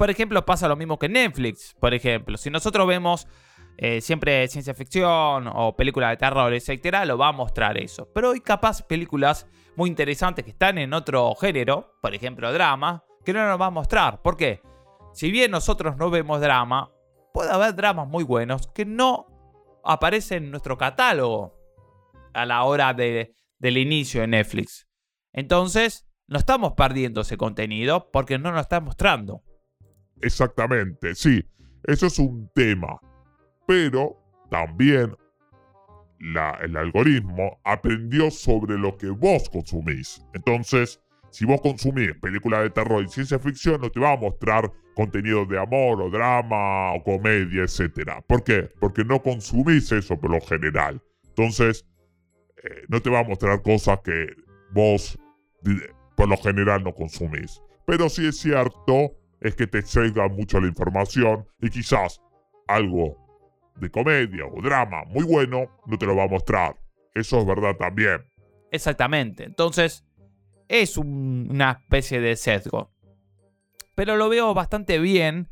Por 0.00 0.08
ejemplo, 0.08 0.46
pasa 0.46 0.66
lo 0.66 0.76
mismo 0.76 0.98
que 0.98 1.10
Netflix. 1.10 1.76
Por 1.78 1.92
ejemplo, 1.92 2.38
si 2.38 2.48
nosotros 2.48 2.86
vemos 2.86 3.28
eh, 3.76 4.00
siempre 4.00 4.48
ciencia 4.48 4.72
ficción 4.72 5.46
o 5.46 5.76
películas 5.76 6.08
de 6.08 6.16
terror, 6.16 6.54
etcétera, 6.54 7.04
lo 7.04 7.18
va 7.18 7.28
a 7.28 7.32
mostrar 7.32 7.76
eso. 7.76 8.08
Pero 8.14 8.30
hay 8.30 8.40
capaz 8.40 8.80
películas 8.80 9.46
muy 9.76 9.90
interesantes 9.90 10.42
que 10.42 10.52
están 10.52 10.78
en 10.78 10.94
otro 10.94 11.34
género, 11.34 11.98
por 12.00 12.14
ejemplo, 12.14 12.50
drama, 12.50 13.04
que 13.26 13.34
no 13.34 13.46
nos 13.46 13.60
va 13.60 13.66
a 13.66 13.70
mostrar. 13.70 14.22
¿Por 14.22 14.38
qué? 14.38 14.62
Si 15.12 15.30
bien 15.30 15.50
nosotros 15.50 15.98
no 15.98 16.08
vemos 16.08 16.40
drama, 16.40 16.90
puede 17.34 17.50
haber 17.50 17.74
dramas 17.74 18.08
muy 18.08 18.24
buenos 18.24 18.68
que 18.68 18.86
no 18.86 19.26
aparece 19.84 20.36
en 20.36 20.50
nuestro 20.50 20.78
catálogo 20.78 21.58
a 22.32 22.46
la 22.46 22.64
hora 22.64 22.94
del 22.94 23.76
inicio 23.76 24.22
de 24.22 24.28
Netflix. 24.28 24.88
Entonces, 25.34 26.08
no 26.26 26.38
estamos 26.38 26.72
perdiendo 26.72 27.20
ese 27.20 27.36
contenido 27.36 28.10
porque 28.10 28.38
no 28.38 28.50
nos 28.50 28.62
está 28.62 28.80
mostrando. 28.80 29.42
Exactamente, 30.20 31.14
sí, 31.14 31.44
eso 31.84 32.06
es 32.06 32.18
un 32.18 32.50
tema. 32.54 32.98
Pero 33.66 34.16
también 34.50 35.16
el 36.18 36.76
algoritmo 36.76 37.58
aprendió 37.64 38.30
sobre 38.30 38.76
lo 38.76 38.96
que 38.96 39.08
vos 39.08 39.48
consumís. 39.48 40.22
Entonces, 40.34 41.00
si 41.30 41.44
vos 41.44 41.60
consumís 41.60 42.14
películas 42.20 42.62
de 42.62 42.70
terror 42.70 43.02
y 43.02 43.08
ciencia 43.08 43.38
ficción, 43.38 43.80
no 43.80 43.90
te 43.90 44.00
va 44.00 44.12
a 44.12 44.16
mostrar 44.16 44.70
contenido 44.94 45.46
de 45.46 45.58
amor 45.58 46.02
o 46.02 46.10
drama 46.10 46.92
o 46.92 47.02
comedia, 47.02 47.62
etc. 47.62 48.22
¿Por 48.26 48.42
qué? 48.44 48.68
Porque 48.80 49.04
no 49.04 49.22
consumís 49.22 49.92
eso 49.92 50.18
por 50.20 50.30
lo 50.30 50.40
general. 50.40 51.00
Entonces, 51.28 51.86
eh, 52.62 52.84
no 52.88 53.00
te 53.00 53.08
va 53.08 53.20
a 53.20 53.24
mostrar 53.24 53.62
cosas 53.62 54.00
que 54.04 54.26
vos 54.72 55.18
por 56.16 56.28
lo 56.28 56.36
general 56.36 56.82
no 56.82 56.94
consumís. 56.94 57.62
Pero 57.86 58.08
sí 58.08 58.26
es 58.26 58.38
cierto 58.38 59.16
es 59.40 59.54
que 59.54 59.66
te 59.66 59.82
cega 59.82 60.28
mucho 60.28 60.60
la 60.60 60.68
información 60.68 61.46
y 61.60 61.70
quizás 61.70 62.20
algo 62.66 63.16
de 63.76 63.90
comedia 63.90 64.44
o 64.46 64.60
drama 64.60 65.04
muy 65.06 65.24
bueno 65.24 65.80
no 65.86 65.98
te 65.98 66.06
lo 66.06 66.16
va 66.16 66.24
a 66.24 66.28
mostrar. 66.28 66.76
Eso 67.14 67.40
es 67.40 67.46
verdad 67.46 67.76
también. 67.76 68.24
Exactamente. 68.70 69.44
Entonces, 69.44 70.04
es 70.68 70.96
una 70.96 71.72
especie 71.82 72.20
de 72.20 72.36
sesgo. 72.36 72.92
Pero 73.94 74.16
lo 74.16 74.28
veo 74.28 74.54
bastante 74.54 74.98
bien 74.98 75.48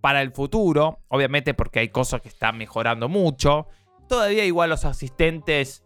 para 0.00 0.20
el 0.20 0.32
futuro, 0.32 1.00
obviamente 1.08 1.54
porque 1.54 1.78
hay 1.78 1.88
cosas 1.88 2.20
que 2.20 2.28
están 2.28 2.58
mejorando 2.58 3.08
mucho. 3.08 3.68
Todavía 4.08 4.44
igual 4.44 4.68
los 4.68 4.84
asistentes, 4.84 5.84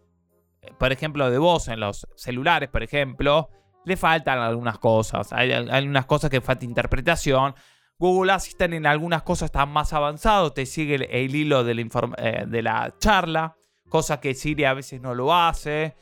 eh, 0.61 0.71
por 0.77 0.91
ejemplo, 0.91 1.29
de 1.31 1.37
voz 1.37 1.69
en 1.69 1.79
los 1.79 2.07
celulares, 2.15 2.69
por 2.69 2.83
ejemplo, 2.83 3.49
le 3.87 3.95
faltan 3.95 4.39
algunas 4.39 4.77
cosas. 4.79 5.31
Hay 5.31 5.51
algunas 5.51 6.05
cosas 6.05 6.29
que 6.29 6.41
falta 6.41 6.65
interpretación. 6.65 7.55
Google 7.97 8.33
Assistant 8.33 8.73
en 8.73 8.85
algunas 8.85 9.23
cosas 9.23 9.47
está 9.47 9.65
más 9.65 9.93
avanzado, 9.93 10.51
te 10.51 10.65
sigue 10.65 10.95
el, 10.95 11.35
hilo 11.35 11.63
de 11.63 11.73
la, 11.73 11.87
eh, 12.17 12.45
de 12.45 12.61
la, 12.61 12.93
charla, 12.99 13.55
cosa 13.89 14.19
que 14.19 14.35
Siri 14.35 14.65
a 14.65 14.73
veces 14.73 15.01
no 15.01 15.15
lo 15.15 15.33
hace. 15.33 15.95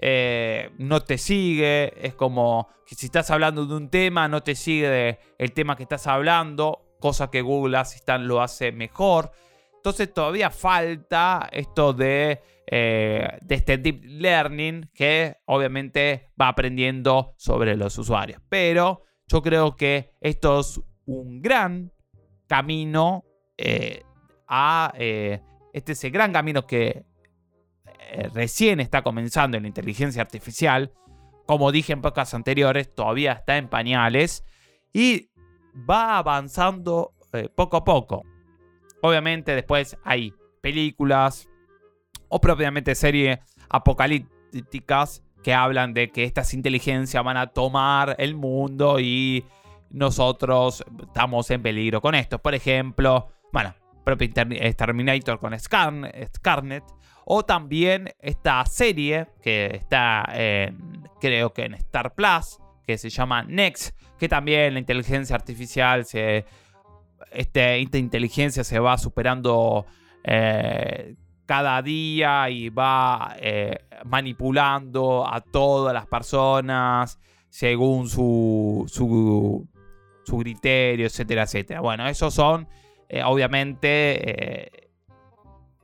Eh, 0.00 0.70
no 0.78 1.00
te 1.00 1.16
sigue, 1.16 1.94
es 2.06 2.14
como 2.14 2.68
que 2.86 2.94
si 2.94 3.06
estás 3.06 3.30
hablando 3.30 3.66
de 3.66 3.74
un 3.74 3.88
tema, 3.88 4.28
no 4.28 4.42
te 4.42 4.54
sigue 4.54 5.18
el 5.38 5.52
tema 5.52 5.76
que 5.76 5.84
estás 5.84 6.06
hablando, 6.06 6.96
cosa 7.00 7.30
que 7.30 7.40
Google 7.40 7.78
Assistant 7.78 8.24
lo 8.24 8.42
hace 8.42 8.72
mejor. 8.72 9.30
Entonces 9.76 10.12
todavía 10.12 10.50
falta 10.50 11.48
esto 11.50 11.92
de, 11.92 12.42
eh, 12.70 13.38
de 13.40 13.54
este 13.54 13.78
deep 13.78 14.02
learning 14.04 14.90
que 14.94 15.36
obviamente 15.46 16.30
va 16.40 16.48
aprendiendo 16.48 17.34
sobre 17.38 17.76
los 17.76 17.96
usuarios. 17.98 18.42
Pero 18.48 19.04
yo 19.26 19.42
creo 19.42 19.76
que 19.76 20.12
esto 20.20 20.60
es 20.60 20.80
un 21.06 21.40
gran 21.40 21.92
camino 22.46 23.24
eh, 23.56 24.02
a... 24.46 24.92
este 24.96 25.92
es 25.92 26.04
el 26.04 26.10
gran 26.10 26.32
camino 26.32 26.66
que 26.66 27.04
recién 28.32 28.80
está 28.80 29.02
comenzando 29.02 29.56
en 29.56 29.64
la 29.64 29.68
inteligencia 29.68 30.22
artificial. 30.22 30.92
Como 31.46 31.72
dije 31.72 31.92
en 31.92 32.02
pocas 32.02 32.32
anteriores, 32.34 32.94
todavía 32.94 33.32
está 33.32 33.56
en 33.58 33.68
pañales 33.68 34.44
y 34.92 35.30
va 35.88 36.18
avanzando 36.18 37.14
poco 37.54 37.76
a 37.78 37.84
poco. 37.84 38.22
Obviamente 39.02 39.54
después 39.54 39.96
hay 40.04 40.32
películas 40.60 41.48
o 42.28 42.40
propiamente 42.40 42.94
series 42.94 43.38
apocalípticas 43.68 45.22
que 45.42 45.54
hablan 45.54 45.94
de 45.94 46.10
que 46.10 46.24
estas 46.24 46.52
inteligencias 46.54 47.22
van 47.22 47.36
a 47.36 47.48
tomar 47.48 48.16
el 48.18 48.34
mundo 48.34 48.98
y 49.00 49.44
nosotros 49.90 50.84
estamos 51.06 51.50
en 51.50 51.62
peligro 51.62 52.00
con 52.00 52.14
esto. 52.14 52.38
Por 52.38 52.54
ejemplo, 52.54 53.28
bueno, 53.52 53.74
propio 54.04 54.28
Terminator 54.32 55.38
con 55.38 55.58
Scarnet. 55.58 56.84
O 57.30 57.44
también 57.44 58.10
esta 58.20 58.64
serie 58.64 59.26
que 59.42 59.66
está 59.74 60.24
en, 60.32 61.02
creo 61.20 61.52
que 61.52 61.66
en 61.66 61.74
Star 61.74 62.14
Plus, 62.14 62.58
que 62.86 62.96
se 62.96 63.10
llama 63.10 63.42
Next, 63.42 63.94
que 64.18 64.30
también 64.30 64.72
la 64.72 64.80
inteligencia 64.80 65.36
artificial 65.36 66.06
se 66.06 66.46
este, 67.32 67.80
esta 67.80 67.98
inteligencia 67.98 68.64
se 68.64 68.78
va 68.78 68.96
superando 68.96 69.86
eh, 70.24 71.16
cada 71.48 71.80
día 71.80 72.50
y 72.50 72.68
va 72.68 73.34
eh, 73.40 73.86
manipulando 74.04 75.26
a 75.26 75.40
todas 75.40 75.94
las 75.94 76.06
personas 76.06 77.18
según 77.48 78.08
su, 78.08 78.84
su, 78.86 79.66
su 80.24 80.38
criterio, 80.38 81.06
etcétera, 81.06 81.44
etcétera. 81.44 81.80
Bueno, 81.80 82.06
esos 82.06 82.34
son 82.34 82.68
eh, 83.08 83.22
obviamente 83.24 84.90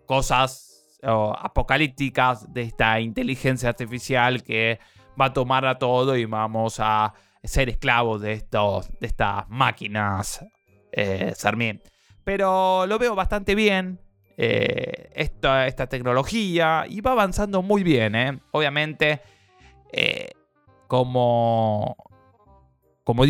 cosas 0.07 1.01
apocalípticas 1.03 2.53
de 2.53 2.63
esta 2.63 3.01
inteligencia 3.01 3.71
artificial 3.71 4.43
que 4.43 4.79
va 5.21 5.27
a 5.27 5.33
tomar 5.33 5.65
a 5.67 5.79
todo 5.79 6.17
y 6.17 6.27
vamos 6.27 6.77
a 6.79 7.15
ser 7.43 7.69
esclavos 7.69 8.21
de, 8.21 8.33
estos, 8.33 8.91
de 9.01 9.07
estas 9.07 9.49
máquinas 9.49 10.45
eh, 10.93 11.35
Pero 12.25 12.87
lo 12.87 12.99
veo 12.99 13.15
bastante 13.15 13.55
bien. 13.55 14.01
Eh, 14.37 15.11
esta, 15.15 15.69
esta, 15.69 15.87
tecnología 15.87 16.87
y 16.89 17.01
va 17.01 17.13
avanzando 17.13 17.63
muy 17.63 17.85
bien. 17.85 18.15
¿eh? 18.17 18.39
Obviamente, 18.51 19.21
eh, 19.93 20.31
como, 20.89 21.97
como, 23.05 23.25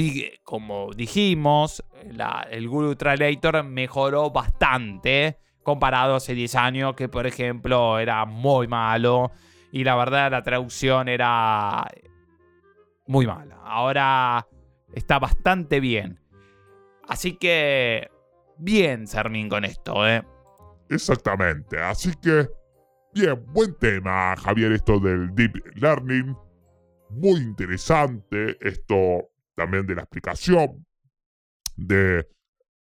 dijimos, 0.94 1.84
el 2.50 2.68
Google 2.68 2.96
Translator 2.96 3.64
mejoró 3.64 4.30
bastante 4.30 5.38
comparado 5.62 6.16
hace 6.16 6.34
10 6.34 6.54
años, 6.56 6.94
que 6.94 7.08
por 7.08 7.26
ejemplo 7.26 7.98
era 7.98 8.24
muy 8.26 8.68
malo 8.68 9.32
y 9.72 9.82
la 9.84 9.96
verdad 9.96 10.30
la 10.30 10.42
traducción 10.42 11.08
era 11.08 11.86
muy 13.06 13.26
mala. 13.26 13.56
Ahora 13.64 14.46
está 14.94 15.18
bastante 15.18 15.80
bien. 15.80 16.20
Así 17.06 17.36
que, 17.36 18.10
bien, 18.56 19.06
Sermín, 19.06 19.48
con 19.48 19.64
esto. 19.64 20.04
Exactamente. 20.88 21.78
Así 21.78 22.12
que, 22.22 22.48
bien, 23.14 23.44
buen 23.52 23.74
tema, 23.74 24.36
Javier, 24.36 24.72
esto 24.72 24.98
del 25.00 25.34
Deep 25.34 25.54
Learning. 25.76 26.36
Muy 27.10 27.40
interesante 27.40 28.56
esto 28.60 29.30
también 29.54 29.86
de 29.86 29.94
la 29.94 30.02
explicación 30.02 30.84
de 31.76 32.26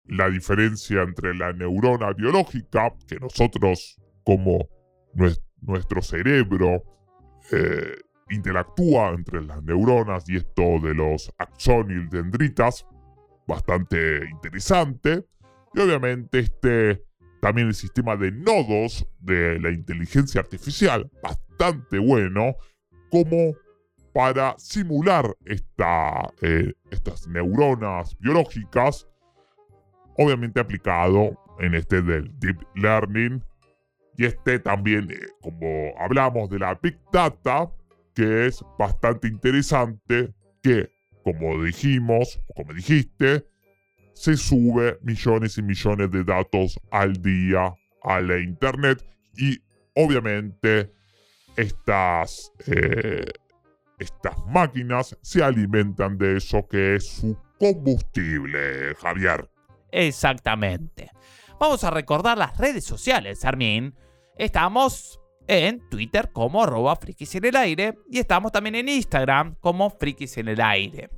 la 0.05 0.29
diferencia 0.29 1.01
entre 1.03 1.35
la 1.35 1.53
neurona 1.53 2.13
biológica, 2.13 2.93
que 3.07 3.19
nosotros 3.19 3.99
como 4.23 4.67
nuestro 5.61 6.01
cerebro 6.01 6.83
eh, 7.51 7.95
interactúa 8.29 9.09
entre 9.09 9.41
las 9.43 9.63
neuronas 9.63 10.27
y 10.29 10.37
esto 10.37 10.79
de 10.81 10.93
los 10.93 11.31
axones 11.37 12.03
y 12.05 12.15
dendritas, 12.15 12.85
bastante 13.47 14.25
interesante. 14.29 15.25
Y 15.73 15.79
obviamente 15.79 16.39
este 16.39 17.08
también 17.41 17.67
el 17.67 17.75
sistema 17.75 18.15
de 18.15 18.31
nodos 18.31 19.07
de 19.19 19.59
la 19.59 19.71
inteligencia 19.71 20.41
artificial, 20.41 21.09
bastante 21.23 21.99
bueno, 21.99 22.55
como 23.09 23.53
para 24.13 24.55
simular 24.57 25.35
esta, 25.45 26.31
eh, 26.41 26.73
estas 26.91 27.27
neuronas 27.27 28.17
biológicas, 28.19 29.07
obviamente 30.17 30.59
aplicado 30.59 31.37
en 31.59 31.75
este 31.75 32.01
del 32.01 32.31
Deep 32.39 32.57
Learning. 32.75 33.43
Y 34.17 34.25
este 34.25 34.59
también, 34.59 35.09
eh, 35.11 35.19
como 35.41 35.93
hablamos 35.97 36.49
de 36.49 36.59
la 36.59 36.75
Big 36.75 36.99
Data, 37.13 37.71
que 38.13 38.47
es 38.47 38.61
bastante 38.77 39.27
interesante, 39.27 40.33
que 40.61 40.89
como 41.23 41.63
dijimos, 41.63 42.41
o 42.47 42.53
como 42.55 42.73
dijiste, 42.73 43.45
se 44.19 44.35
sube 44.35 44.99
millones 45.01 45.57
y 45.57 45.61
millones 45.61 46.11
de 46.11 46.25
datos 46.25 46.77
al 46.91 47.13
día 47.21 47.73
a 48.03 48.19
la 48.19 48.37
internet 48.37 49.01
y 49.37 49.57
obviamente 49.95 50.91
estas, 51.55 52.51
eh, 52.67 53.23
estas 53.97 54.35
máquinas 54.45 55.17
se 55.21 55.41
alimentan 55.41 56.17
de 56.17 56.35
eso 56.35 56.67
que 56.67 56.95
es 56.95 57.07
su 57.07 57.37
combustible, 57.57 58.93
Javier. 58.95 59.49
Exactamente. 59.89 61.11
Vamos 61.57 61.85
a 61.85 61.89
recordar 61.89 62.37
las 62.37 62.57
redes 62.57 62.83
sociales, 62.83 63.45
Armin. 63.45 63.95
Estamos 64.35 65.21
en 65.47 65.79
Twitter 65.89 66.29
como 66.33 66.61
arroba 66.61 66.97
frikis 66.97 67.35
en 67.35 67.45
el 67.45 67.55
aire 67.55 67.97
y 68.11 68.19
estamos 68.19 68.51
también 68.51 68.75
en 68.75 68.89
Instagram 68.89 69.55
como 69.61 69.89
frikis 69.89 70.37
en 70.39 70.49
el 70.49 70.59
aire. 70.59 71.09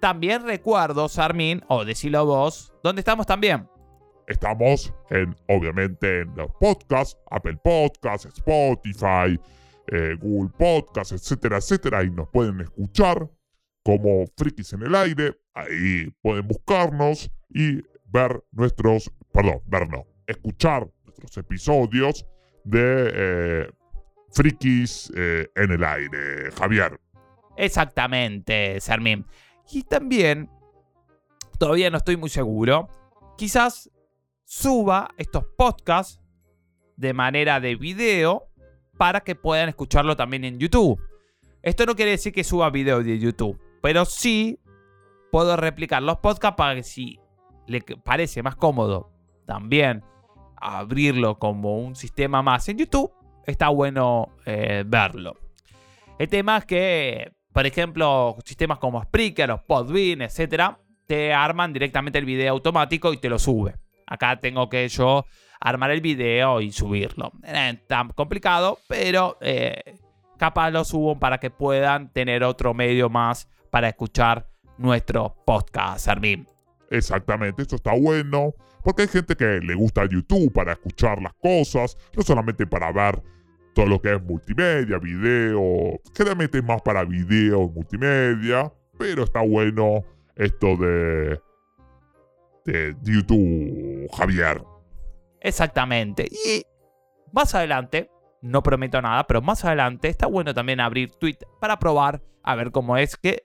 También 0.00 0.44
recuerdo, 0.44 1.08
Sarmin, 1.08 1.62
o 1.68 1.84
decilo 1.84 2.24
vos, 2.24 2.72
¿dónde 2.82 3.00
estamos 3.00 3.26
también? 3.26 3.68
Estamos 4.26 4.92
en, 5.10 5.34
obviamente, 5.48 6.20
en 6.20 6.34
los 6.36 6.50
podcasts, 6.60 7.18
Apple 7.30 7.58
Podcasts, 7.64 8.26
Spotify, 8.26 9.40
eh, 9.88 10.16
Google 10.20 10.50
Podcasts, 10.58 11.12
etcétera, 11.12 11.56
etcétera, 11.56 12.04
y 12.04 12.10
nos 12.10 12.28
pueden 12.28 12.60
escuchar. 12.60 13.28
como 13.84 14.26
Frikis 14.36 14.74
en 14.74 14.82
el 14.82 14.94
Aire. 14.94 15.34
Ahí 15.54 16.10
pueden 16.20 16.46
buscarnos 16.46 17.30
y 17.48 17.80
ver 18.04 18.44
nuestros, 18.52 19.10
perdón, 19.32 19.62
ver 19.66 19.88
no, 19.88 20.04
escuchar 20.26 20.86
nuestros 21.04 21.34
episodios 21.38 22.26
de 22.64 23.10
eh, 23.14 23.70
Frikis 24.32 25.10
eh, 25.16 25.48
en 25.56 25.70
el 25.72 25.82
Aire. 25.82 26.50
Javier. 26.58 27.00
Exactamente, 27.56 28.78
Sermín. 28.80 29.24
Y 29.70 29.82
también, 29.82 30.50
todavía 31.58 31.90
no 31.90 31.98
estoy 31.98 32.16
muy 32.16 32.30
seguro, 32.30 32.88
quizás 33.36 33.90
suba 34.44 35.10
estos 35.18 35.44
podcasts 35.56 36.20
de 36.96 37.12
manera 37.12 37.60
de 37.60 37.76
video 37.76 38.48
para 38.96 39.20
que 39.20 39.34
puedan 39.34 39.68
escucharlo 39.68 40.16
también 40.16 40.44
en 40.44 40.58
YouTube. 40.58 41.00
Esto 41.62 41.86
no 41.86 41.94
quiere 41.94 42.12
decir 42.12 42.32
que 42.32 42.44
suba 42.44 42.70
video 42.70 43.02
de 43.02 43.18
YouTube, 43.18 43.60
pero 43.82 44.04
sí 44.04 44.58
puedo 45.30 45.56
replicar 45.56 46.02
los 46.02 46.18
podcasts 46.18 46.56
para 46.56 46.74
que 46.74 46.82
si 46.82 47.18
le 47.66 47.80
parece 47.80 48.42
más 48.42 48.56
cómodo 48.56 49.12
también 49.46 50.02
abrirlo 50.56 51.38
como 51.38 51.78
un 51.78 51.94
sistema 51.94 52.42
más 52.42 52.68
en 52.68 52.78
YouTube, 52.78 53.12
está 53.46 53.68
bueno 53.68 54.34
eh, 54.44 54.84
verlo. 54.86 55.36
El 56.18 56.28
tema 56.28 56.58
es 56.58 56.64
que, 56.64 57.32
por 57.58 57.66
ejemplo, 57.66 58.36
sistemas 58.44 58.78
como 58.78 59.02
Spreaker 59.02 59.50
o 59.50 59.60
Podbean, 59.66 60.22
etcétera, 60.22 60.78
te 61.08 61.32
arman 61.32 61.72
directamente 61.72 62.16
el 62.16 62.24
video 62.24 62.52
automático 62.52 63.12
y 63.12 63.16
te 63.16 63.28
lo 63.28 63.36
sube. 63.36 63.74
Acá 64.06 64.38
tengo 64.38 64.68
que 64.68 64.88
yo 64.88 65.26
armar 65.58 65.90
el 65.90 66.00
video 66.00 66.60
y 66.60 66.70
subirlo. 66.70 67.32
Es 67.42 67.84
tan 67.88 68.10
complicado, 68.10 68.78
pero 68.86 69.38
eh, 69.40 69.96
capaz 70.36 70.70
lo 70.70 70.84
subo 70.84 71.18
para 71.18 71.38
que 71.38 71.50
puedan 71.50 72.12
tener 72.12 72.44
otro 72.44 72.74
medio 72.74 73.10
más 73.10 73.48
para 73.72 73.88
escuchar 73.88 74.46
nuestro 74.76 75.34
podcast, 75.44 76.06
Armin. 76.06 76.46
Exactamente, 76.90 77.62
esto 77.62 77.74
está 77.74 77.92
bueno, 77.92 78.54
porque 78.84 79.02
hay 79.02 79.08
gente 79.08 79.34
que 79.34 79.58
le 79.58 79.74
gusta 79.74 80.06
YouTube 80.08 80.52
para 80.52 80.74
escuchar 80.74 81.20
las 81.20 81.34
cosas, 81.34 81.98
no 82.16 82.22
solamente 82.22 82.68
para 82.68 82.92
ver 82.92 83.20
todo 83.74 83.86
lo 83.86 84.00
que 84.00 84.14
es 84.14 84.22
multimedia, 84.22 84.98
video, 84.98 86.00
generalmente 86.16 86.58
es 86.58 86.64
más 86.64 86.82
para 86.82 87.04
video 87.04 87.68
multimedia, 87.68 88.72
pero 88.98 89.24
está 89.24 89.40
bueno 89.42 90.04
esto 90.34 90.76
de, 90.76 91.40
de 92.64 92.96
YouTube, 93.02 94.08
Javier. 94.16 94.62
Exactamente. 95.40 96.26
Y 96.26 96.62
más 97.32 97.54
adelante, 97.54 98.10
no 98.42 98.62
prometo 98.62 99.00
nada, 99.02 99.26
pero 99.26 99.42
más 99.42 99.64
adelante 99.64 100.08
está 100.08 100.26
bueno 100.26 100.54
también 100.54 100.80
abrir 100.80 101.12
Twitter 101.12 101.48
para 101.60 101.78
probar 101.78 102.22
a 102.42 102.54
ver 102.54 102.70
cómo 102.70 102.96
es 102.96 103.16
que 103.16 103.44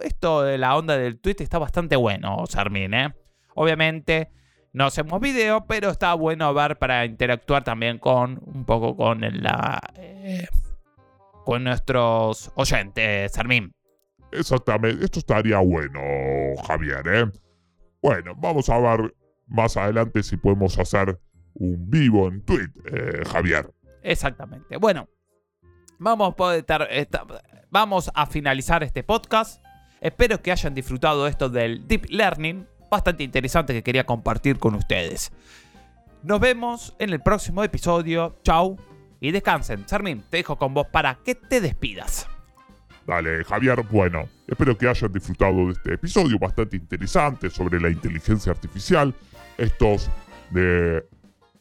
esto 0.00 0.42
de 0.42 0.58
la 0.58 0.76
onda 0.76 0.96
del 0.96 1.20
tweet 1.20 1.36
está 1.38 1.58
bastante 1.58 1.96
bueno, 1.96 2.44
Sarmin, 2.46 2.94
¿eh? 2.94 3.14
Obviamente 3.54 4.30
no 4.72 4.86
hacemos 4.86 5.20
video, 5.20 5.66
pero 5.66 5.90
está 5.90 6.14
bueno 6.14 6.52
ver 6.54 6.78
para 6.78 7.04
interactuar 7.04 7.62
también 7.64 7.98
con 7.98 8.40
un 8.44 8.64
poco 8.64 8.96
con 8.96 9.20
la 9.20 9.80
eh, 9.96 10.46
con 11.44 11.64
nuestros 11.64 12.50
oyentes, 12.54 13.32
Sarmin. 13.32 13.72
Exactamente, 14.30 15.04
esto 15.04 15.18
estaría 15.18 15.58
bueno, 15.58 16.00
Javier, 16.66 17.02
¿eh? 17.06 17.30
Bueno, 18.00 18.34
vamos 18.36 18.68
a 18.70 18.78
ver 18.78 19.14
más 19.46 19.76
adelante 19.76 20.22
si 20.22 20.36
podemos 20.36 20.78
hacer 20.78 21.20
un 21.54 21.90
vivo 21.90 22.28
en 22.28 22.42
tweet, 22.42 22.70
eh, 22.90 23.22
Javier. 23.26 23.70
Exactamente. 24.02 24.78
Bueno, 24.78 25.08
vamos 25.98 26.34
a, 26.38 26.56
estar, 26.56 26.88
vamos 27.70 28.10
a 28.14 28.26
finalizar 28.26 28.82
este 28.82 29.02
podcast. 29.02 29.62
Espero 30.00 30.42
que 30.42 30.50
hayan 30.50 30.74
disfrutado 30.74 31.26
esto 31.28 31.48
del 31.48 31.86
Deep 31.86 32.06
Learning, 32.08 32.66
bastante 32.92 33.24
interesante 33.24 33.72
que 33.72 33.82
quería 33.82 34.04
compartir 34.04 34.58
con 34.58 34.74
ustedes. 34.74 35.32
Nos 36.22 36.38
vemos 36.38 36.94
en 36.98 37.10
el 37.10 37.20
próximo 37.20 37.64
episodio. 37.64 38.38
Chau 38.44 38.76
y 39.18 39.32
descansen. 39.32 39.88
Sarmin, 39.88 40.22
te 40.30 40.36
dejo 40.36 40.56
con 40.56 40.74
vos 40.74 40.86
para 40.92 41.16
que 41.24 41.34
te 41.34 41.60
despidas. 41.60 42.28
Dale, 43.06 43.42
Javier, 43.44 43.82
bueno, 43.90 44.28
espero 44.46 44.78
que 44.78 44.88
hayan 44.88 45.12
disfrutado 45.12 45.66
de 45.66 45.72
este 45.72 45.94
episodio 45.94 46.38
bastante 46.38 46.76
interesante 46.76 47.50
sobre 47.50 47.80
la 47.80 47.90
inteligencia 47.90 48.52
artificial, 48.52 49.12
estos 49.58 50.08
de 50.50 51.04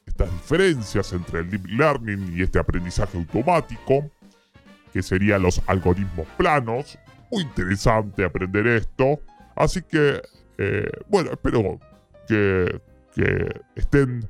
estas 0.05 0.31
diferencias 0.31 1.13
entre 1.13 1.39
el 1.39 1.49
deep 1.49 1.65
learning 1.65 2.37
y 2.37 2.43
este 2.43 2.59
aprendizaje 2.59 3.17
automático, 3.17 4.11
que 4.93 5.01
serían 5.01 5.41
los 5.41 5.61
algoritmos 5.65 6.27
planos. 6.37 6.99
Muy 7.31 7.43
interesante 7.43 8.25
aprender 8.25 8.67
esto. 8.67 9.19
Así 9.55 9.81
que, 9.81 10.21
eh, 10.63 10.87
bueno, 11.07 11.31
espero 11.31 11.79
que, 12.27 12.81
que 13.15 13.61
estén, 13.75 14.29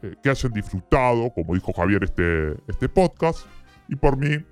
eh, 0.00 0.14
que 0.22 0.30
hayan 0.30 0.52
disfrutado, 0.52 1.30
como 1.34 1.54
dijo 1.54 1.72
Javier, 1.72 2.04
este, 2.04 2.54
este 2.68 2.88
podcast. 2.88 3.46
Y 3.88 3.96
por 3.96 4.16
mí, 4.16 4.44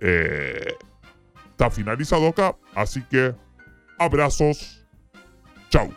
eh, 0.00 0.74
está 1.50 1.70
finalizado 1.70 2.28
acá. 2.28 2.54
Así 2.74 3.02
que, 3.04 3.34
abrazos. 3.98 4.86
Chau. 5.70 5.90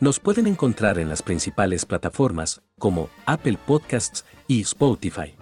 Nos 0.00 0.20
pueden 0.20 0.46
encontrar 0.46 0.98
en 0.98 1.08
las 1.08 1.22
principales 1.22 1.86
plataformas 1.86 2.60
como 2.78 3.08
Apple 3.24 3.58
Podcasts 3.66 4.26
y 4.48 4.60
Spotify. 4.60 5.34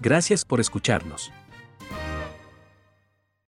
Gracias 0.00 0.44
por 0.44 0.60
escucharnos. 0.60 1.30